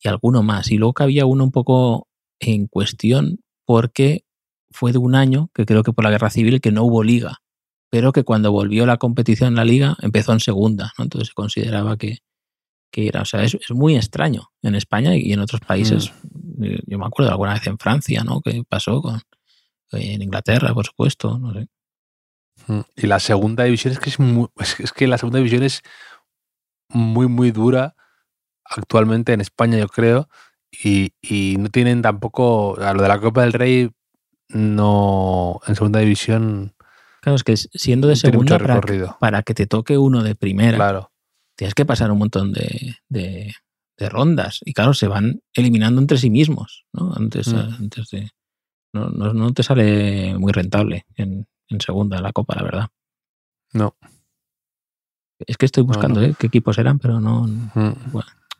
[0.01, 0.71] y alguno más.
[0.71, 2.07] Y luego que había uno un poco
[2.39, 4.23] en cuestión porque
[4.71, 7.37] fue de un año, que creo que por la guerra civil, que no hubo liga,
[7.89, 11.03] pero que cuando volvió la competición en la liga empezó en segunda, ¿no?
[11.03, 12.19] entonces se consideraba que,
[12.91, 16.11] que era, o sea, es, es, muy extraño en España y en otros países.
[16.23, 16.75] Mm.
[16.87, 18.41] Yo me acuerdo alguna vez en Francia, ¿no?
[18.41, 19.21] Que pasó con
[19.91, 21.67] en Inglaterra, por supuesto, no sé.
[22.95, 24.47] Y la segunda división es que es, muy,
[24.79, 25.81] es que la segunda división es
[26.89, 27.95] muy, muy dura
[28.63, 30.29] actualmente en España, yo creo.
[30.71, 32.79] Y, y, no tienen tampoco.
[32.79, 33.89] A lo de la Copa del Rey,
[34.49, 35.59] no.
[35.67, 36.75] En segunda división.
[37.21, 40.77] Claro, es que siendo de segunda, para que, para que, te toque uno de primera,
[40.77, 41.11] claro.
[41.57, 43.53] tienes que pasar un montón de, de,
[43.97, 44.59] de, rondas.
[44.63, 47.13] Y claro, se van eliminando entre sí mismos, ¿no?
[47.13, 47.57] Antes, mm.
[47.57, 48.29] antes de.
[48.93, 52.87] No, no, no, te sale muy rentable en, en segunda la Copa, la verdad.
[53.73, 53.95] No.
[55.39, 56.33] Es que estoy buscando no, no.
[56.33, 56.35] ¿eh?
[56.37, 57.43] qué equipos eran, pero no.
[57.47, 57.93] Mm.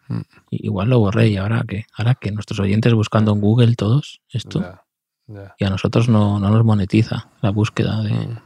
[0.07, 0.21] Mm.
[0.51, 4.59] igual lo borré y ahora que, ahora que nuestros oyentes buscando en Google todos esto.
[4.59, 4.85] Yeah,
[5.27, 5.55] yeah.
[5.59, 8.13] Y a nosotros no, no, nos monetiza la búsqueda de.
[8.13, 8.39] Mm.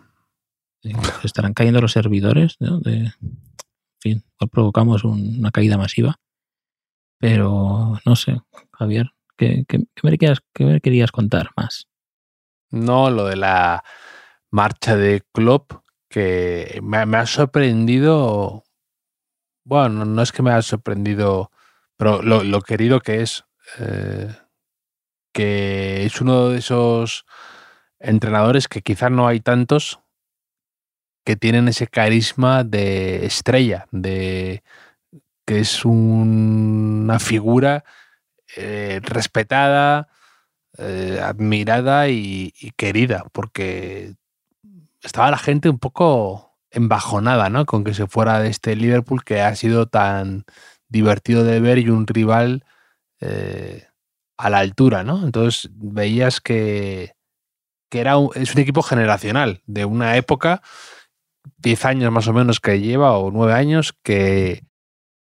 [0.84, 0.93] de
[1.24, 2.80] estarán cayendo los servidores, ¿no?
[2.80, 6.20] De, en fin, provocamos un, una caída masiva.
[7.20, 8.41] Pero no sé,
[8.74, 11.88] Javier, ¿qué, qué, qué, me querías, ¿qué me querías contar más?
[12.70, 13.84] No, lo de la
[14.54, 15.74] marcha de Klopp
[16.10, 18.64] que me, ha sorprendido.
[19.66, 21.51] Bueno, no es que me haya sorprendido,
[21.97, 23.45] pero lo, querido que es.
[23.80, 24.34] Eh,
[25.34, 27.26] que es uno de esos
[27.99, 29.99] entrenadores que quizás no hay tantos
[31.26, 34.62] que tienen ese carisma de estrella, de
[35.47, 37.84] que es un, una figura
[38.56, 40.10] eh, respetada,
[40.78, 44.16] eh, admirada y, querida, porque
[45.04, 47.66] estaba la gente un poco embajonada, ¿no?
[47.66, 50.45] Con que se fuera de este Liverpool que ha sido tan
[50.88, 52.66] divertido de ver y un rival
[53.20, 53.88] eh,
[54.38, 55.24] a la altura, ¿no?
[55.24, 57.14] Entonces veías que,
[57.89, 60.62] que era un, es un equipo generacional de una época,
[61.58, 64.64] 10 años más o menos que lleva, o 9 años, que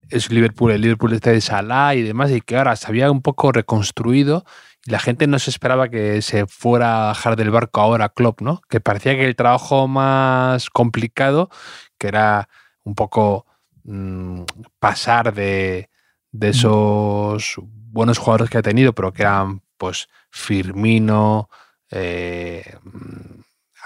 [0.10, 3.22] es Liverpool, el Liverpool está de Salah y demás, y que ahora se había un
[3.22, 4.46] poco reconstruido
[4.86, 8.62] la gente no se esperaba que se fuera a bajar del barco ahora Klopp, ¿no?
[8.70, 11.50] Que parecía que el trabajo más complicado,
[11.98, 12.50] que era
[12.84, 13.46] un poco
[13.84, 14.44] mmm,
[14.80, 15.90] pasar de,
[16.32, 21.50] de, esos buenos jugadores que ha tenido, pero que eran pues Firmino,
[21.90, 22.78] eh,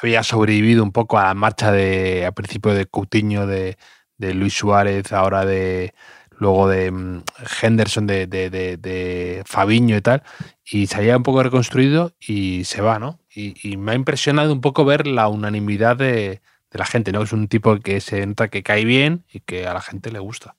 [0.02, 3.78] había sobrevivido un poco a la marcha de al principio de Coutinho, de,
[4.18, 5.94] de Luis Suárez, ahora de
[6.40, 7.22] luego de um,
[7.62, 10.24] Henderson, de, de, de, de, Fabiño y tal,
[10.66, 13.20] y se había un poco reconstruido y se va, ¿no?
[13.34, 17.22] Y, y me ha impresionado un poco ver la unanimidad de, la gente, ¿no?
[17.22, 20.20] Es un tipo que se entra, que cae bien y que a la gente le
[20.20, 20.56] gusta.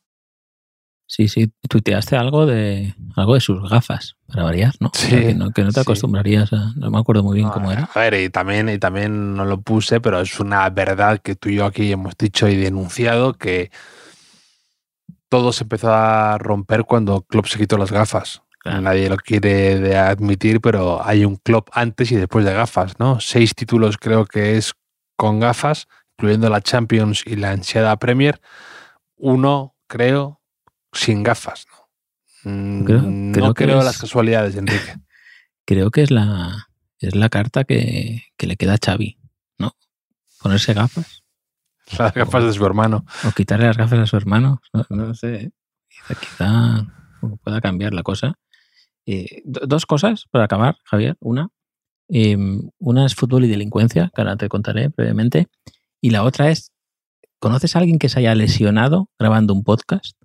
[1.06, 4.92] Sí, sí, tuiteaste algo de algo de sus gafas, para variar, ¿no?
[4.94, 6.72] Sí, que, no que no te acostumbrarías a.
[6.76, 7.90] No me acuerdo muy bien no, cómo era.
[7.92, 11.48] A ver, y también, y también no lo puse, pero es una verdad que tú
[11.48, 13.72] y yo aquí hemos dicho y denunciado que
[15.30, 18.42] todo se empezó a romper cuando Klopp se quitó las gafas.
[18.58, 18.82] Claro.
[18.82, 23.18] Nadie lo quiere admitir, pero hay un Klopp antes y después de gafas, ¿no?
[23.20, 24.74] Seis títulos creo que es
[25.16, 28.38] con gafas, incluyendo la Champions y la ansiada Premier.
[29.16, 30.42] Uno creo,
[30.92, 31.66] sin gafas.
[32.44, 34.96] No Creo- Mm, creo no creo es- las casualidades, Enrique.
[35.66, 36.68] Creo que es la,
[36.98, 39.18] es la carta que, que le queda a Xavi,
[39.56, 39.76] ¿no?
[40.42, 41.19] Ponerse gafas
[41.98, 43.04] Las gafas de su hermano.
[43.26, 44.60] o quitarle las gafas a su hermano.
[44.72, 45.34] No, no sé.
[45.34, 45.50] ¿eh?
[45.88, 46.86] Quizá, quizá
[47.42, 48.34] pueda cambiar la cosa.
[49.06, 51.16] Eh, do- dos cosas para acabar, Javier.
[51.20, 51.48] Una,
[52.08, 52.36] eh,
[52.78, 55.48] una es fútbol y delincuencia, que ahora te contaré brevemente.
[56.00, 56.72] Y la otra es,
[57.40, 60.16] ¿conoces a alguien que se haya lesionado grabando un podcast?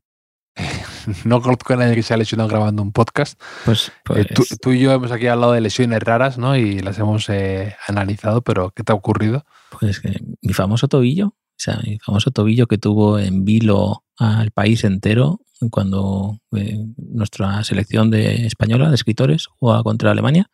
[1.23, 3.39] No conozco a nadie que se haya lesionado grabando un podcast.
[3.63, 6.55] Pues, Eh, pues tú, tú y yo hemos aquí hablado de lesiones raras, ¿no?
[6.55, 9.45] Y las hemos eh, analizado, pero ¿qué te ha ocurrido?
[9.79, 10.01] Pues
[10.41, 15.39] mi famoso tobillo, sea, mi famoso tobillo que tuvo en vilo al país entero
[15.71, 20.51] cuando eh, nuestra selección de española de escritores jugaba contra Alemania,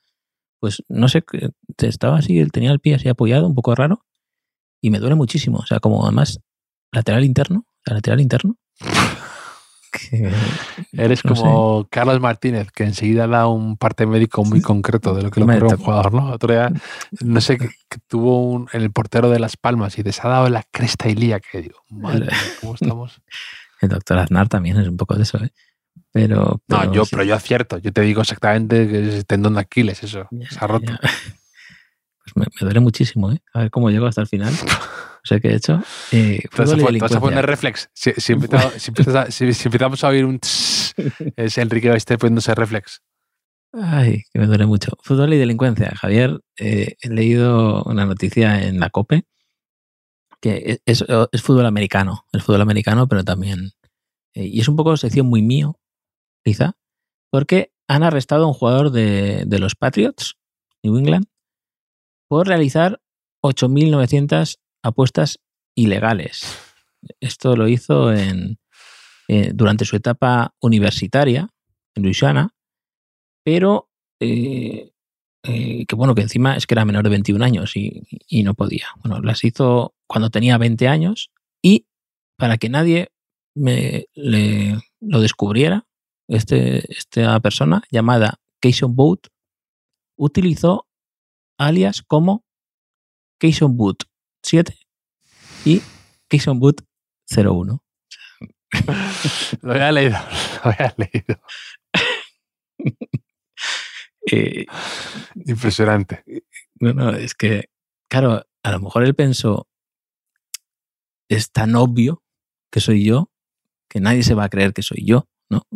[0.59, 1.23] pues no sé,
[1.79, 4.05] estaba así, él tenía el pie así apoyado, un poco raro,
[4.79, 6.39] y me duele muchísimo, o sea, como además
[6.91, 8.57] lateral interno, lateral interno.
[10.93, 11.41] Eres no sé.
[11.41, 15.45] como Carlos Martínez, que enseguida da un parte médico muy concreto de lo que le
[15.45, 16.31] ocurre a un jugador, ¿no?
[16.31, 16.71] Otro día,
[17.21, 20.29] no sé, que, que tuvo un, en el portero de Las Palmas y les ha
[20.29, 21.47] dado la cresta ilíaca.
[21.51, 22.27] Que digo, madre
[22.59, 23.21] ¿cómo estamos?
[23.81, 25.51] El doctor Aznar también es un poco de eso, ¿eh?
[26.11, 27.11] Pero, No, yo, sí.
[27.15, 27.77] pero yo acierto.
[27.79, 30.27] Yo te digo exactamente que es tendón de Aquiles, eso.
[30.29, 30.91] Ya, se ha roto.
[30.91, 30.99] ya.
[32.23, 33.41] Pues me, me duele muchísimo, ¿eh?
[33.51, 34.53] A ver cómo llego hasta el final.
[35.23, 35.81] No sé qué he hecho.
[36.11, 37.19] Eh, Te vas, a, fútbol y te vas a delincuencia.
[37.19, 37.89] poner reflex.
[37.93, 40.93] Si, si empezamos, si a- si- si empezamos a oír un tss,
[41.35, 43.01] es Enrique Baiste poniéndose reflex.
[43.73, 44.91] Ay, que me duele mucho.
[45.01, 45.91] Fútbol y delincuencia.
[45.95, 49.23] Javier, eh, he leído una noticia en la COPE
[50.41, 52.25] que es, es- es fútbol americano.
[52.31, 53.71] Es fútbol americano, pero también.
[54.33, 55.79] eh, y es un poco sección muy mío,
[56.43, 56.73] quizá,
[57.29, 60.37] porque han arrestado a un jugador de, de los Patriots,
[60.83, 61.25] New England,
[62.29, 63.01] por realizar
[63.43, 65.39] 8.900 apuestas
[65.75, 66.57] ilegales.
[67.19, 68.59] Esto lo hizo en,
[69.27, 71.49] eh, durante su etapa universitaria
[71.95, 72.53] en Luisiana,
[73.43, 74.91] pero eh,
[75.43, 78.53] eh, que bueno, que encima es que era menor de 21 años y, y no
[78.53, 78.87] podía.
[79.03, 81.87] Bueno, las hizo cuando tenía 20 años y
[82.37, 83.09] para que nadie
[83.55, 85.87] me, le, lo descubriera,
[86.27, 89.27] este, esta persona llamada Kayson Boot
[90.17, 90.87] utilizó
[91.57, 92.45] alias como
[93.39, 94.03] Kayson Boot
[94.43, 94.77] 7
[95.65, 95.81] y
[96.27, 96.83] Kayson Boot
[97.29, 97.83] 01.
[99.61, 100.17] Lo había leído.
[100.63, 101.41] Lo había leído.
[104.31, 104.67] Eh,
[105.45, 106.23] Impresionante.
[106.79, 107.69] No, no, es que,
[108.07, 109.67] claro, a lo mejor él pensó,
[111.27, 112.23] es tan obvio
[112.71, 113.31] que soy yo,
[113.89, 115.67] que nadie se va a creer que soy yo, ¿no?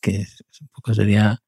[0.00, 0.26] Que
[0.60, 1.42] un poco sería,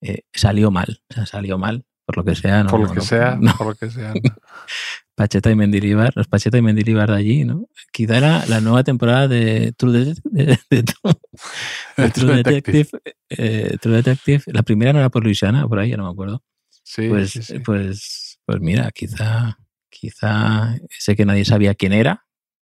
[0.00, 2.62] eh, salió mal, o sea, salió mal, por lo que sea.
[2.62, 3.56] No, por lo no, que no, sea, no.
[3.56, 4.12] por lo que sea.
[5.14, 7.68] Pacheta y Mendilibar, los Pacheta y Mendilibar de allí, ¿no?
[7.92, 12.88] Quizá era la nueva temporada de True, de- de de True Detective.
[13.30, 14.42] eh, True Detective.
[14.46, 16.42] La primera no era por Luisiana, por ahí, ya no me acuerdo.
[16.84, 17.58] Sí, pues, sí, sí.
[17.60, 19.58] pues, pues mira, quizá,
[19.90, 22.24] quizá sé que nadie sabía quién era,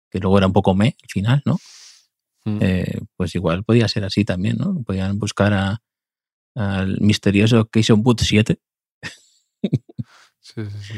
[0.10, 1.58] que luego era un poco me al final, ¿no?
[2.46, 2.58] Mm.
[2.62, 4.82] Eh, pues igual podía ser así también, ¿no?
[4.84, 5.82] Podían buscar a,
[6.56, 8.58] al misterioso Keyson Boot 7.
[9.62, 10.94] Sí, sí, sí.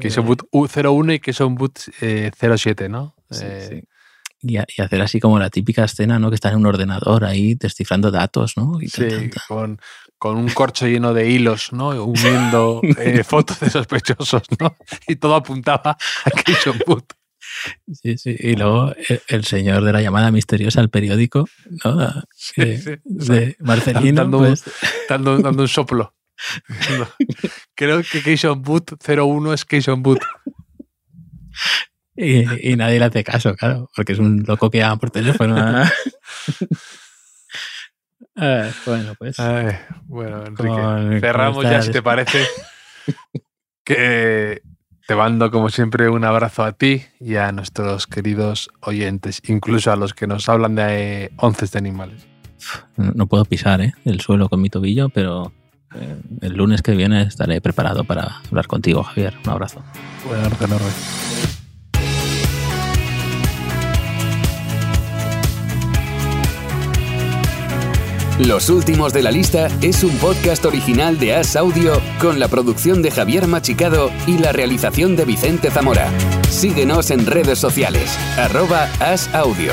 [0.00, 3.14] Que son boot U01 y que son boot eh, 07, ¿no?
[3.30, 3.82] Sí, Eh, sí.
[4.44, 6.28] Y, a- y hacer así como la típica escena, ¿no?
[6.30, 8.80] Que está en un ordenador ahí descifrando datos, ¿no?
[8.80, 9.04] Y sí,
[9.46, 9.80] con,
[10.18, 11.90] con un corcho lleno de hilos, ¿no?
[12.04, 14.76] Uniendo eh, fotos de sospechosos, ¿no?
[15.06, 17.12] Y todo apuntaba a Keyson Boot.
[17.92, 18.34] Sí, sí.
[18.38, 21.48] Y luego el, el señor de la llamada misteriosa al periódico,
[21.84, 22.10] ¿no?
[22.34, 22.92] Sí, eh, sí.
[23.04, 24.64] de Marcelino, Dando, pues,
[25.08, 26.14] dando, dando un soplo.
[26.98, 27.08] No.
[27.74, 30.20] Creo que Keyson Boot 01 es Keyson Boot.
[32.14, 35.54] Y, y nadie le hace caso, claro, porque es un loco que llama por teléfono.
[38.86, 39.38] bueno, pues.
[39.40, 40.68] Ay, bueno, Enrique.
[40.68, 42.46] Con- cerramos ya, si te parece.
[43.84, 44.62] Que
[45.08, 49.96] te mando, como siempre, un abrazo a ti y a nuestros queridos oyentes, incluso a
[49.96, 52.24] los que nos hablan de onces de animales.
[52.96, 53.92] No, no puedo pisar ¿eh?
[54.04, 55.52] el suelo con mi tobillo, pero
[56.40, 59.34] el lunes que viene estaré preparado para hablar contigo, Javier.
[59.44, 59.82] Un abrazo.
[60.28, 60.88] Un abrazo enorme.
[68.38, 73.00] Los últimos de la lista es un podcast original de As Audio con la producción
[73.00, 76.10] de Javier Machicado y la realización de Vicente Zamora.
[76.50, 79.72] Síguenos en redes sociales, arroba As Audio.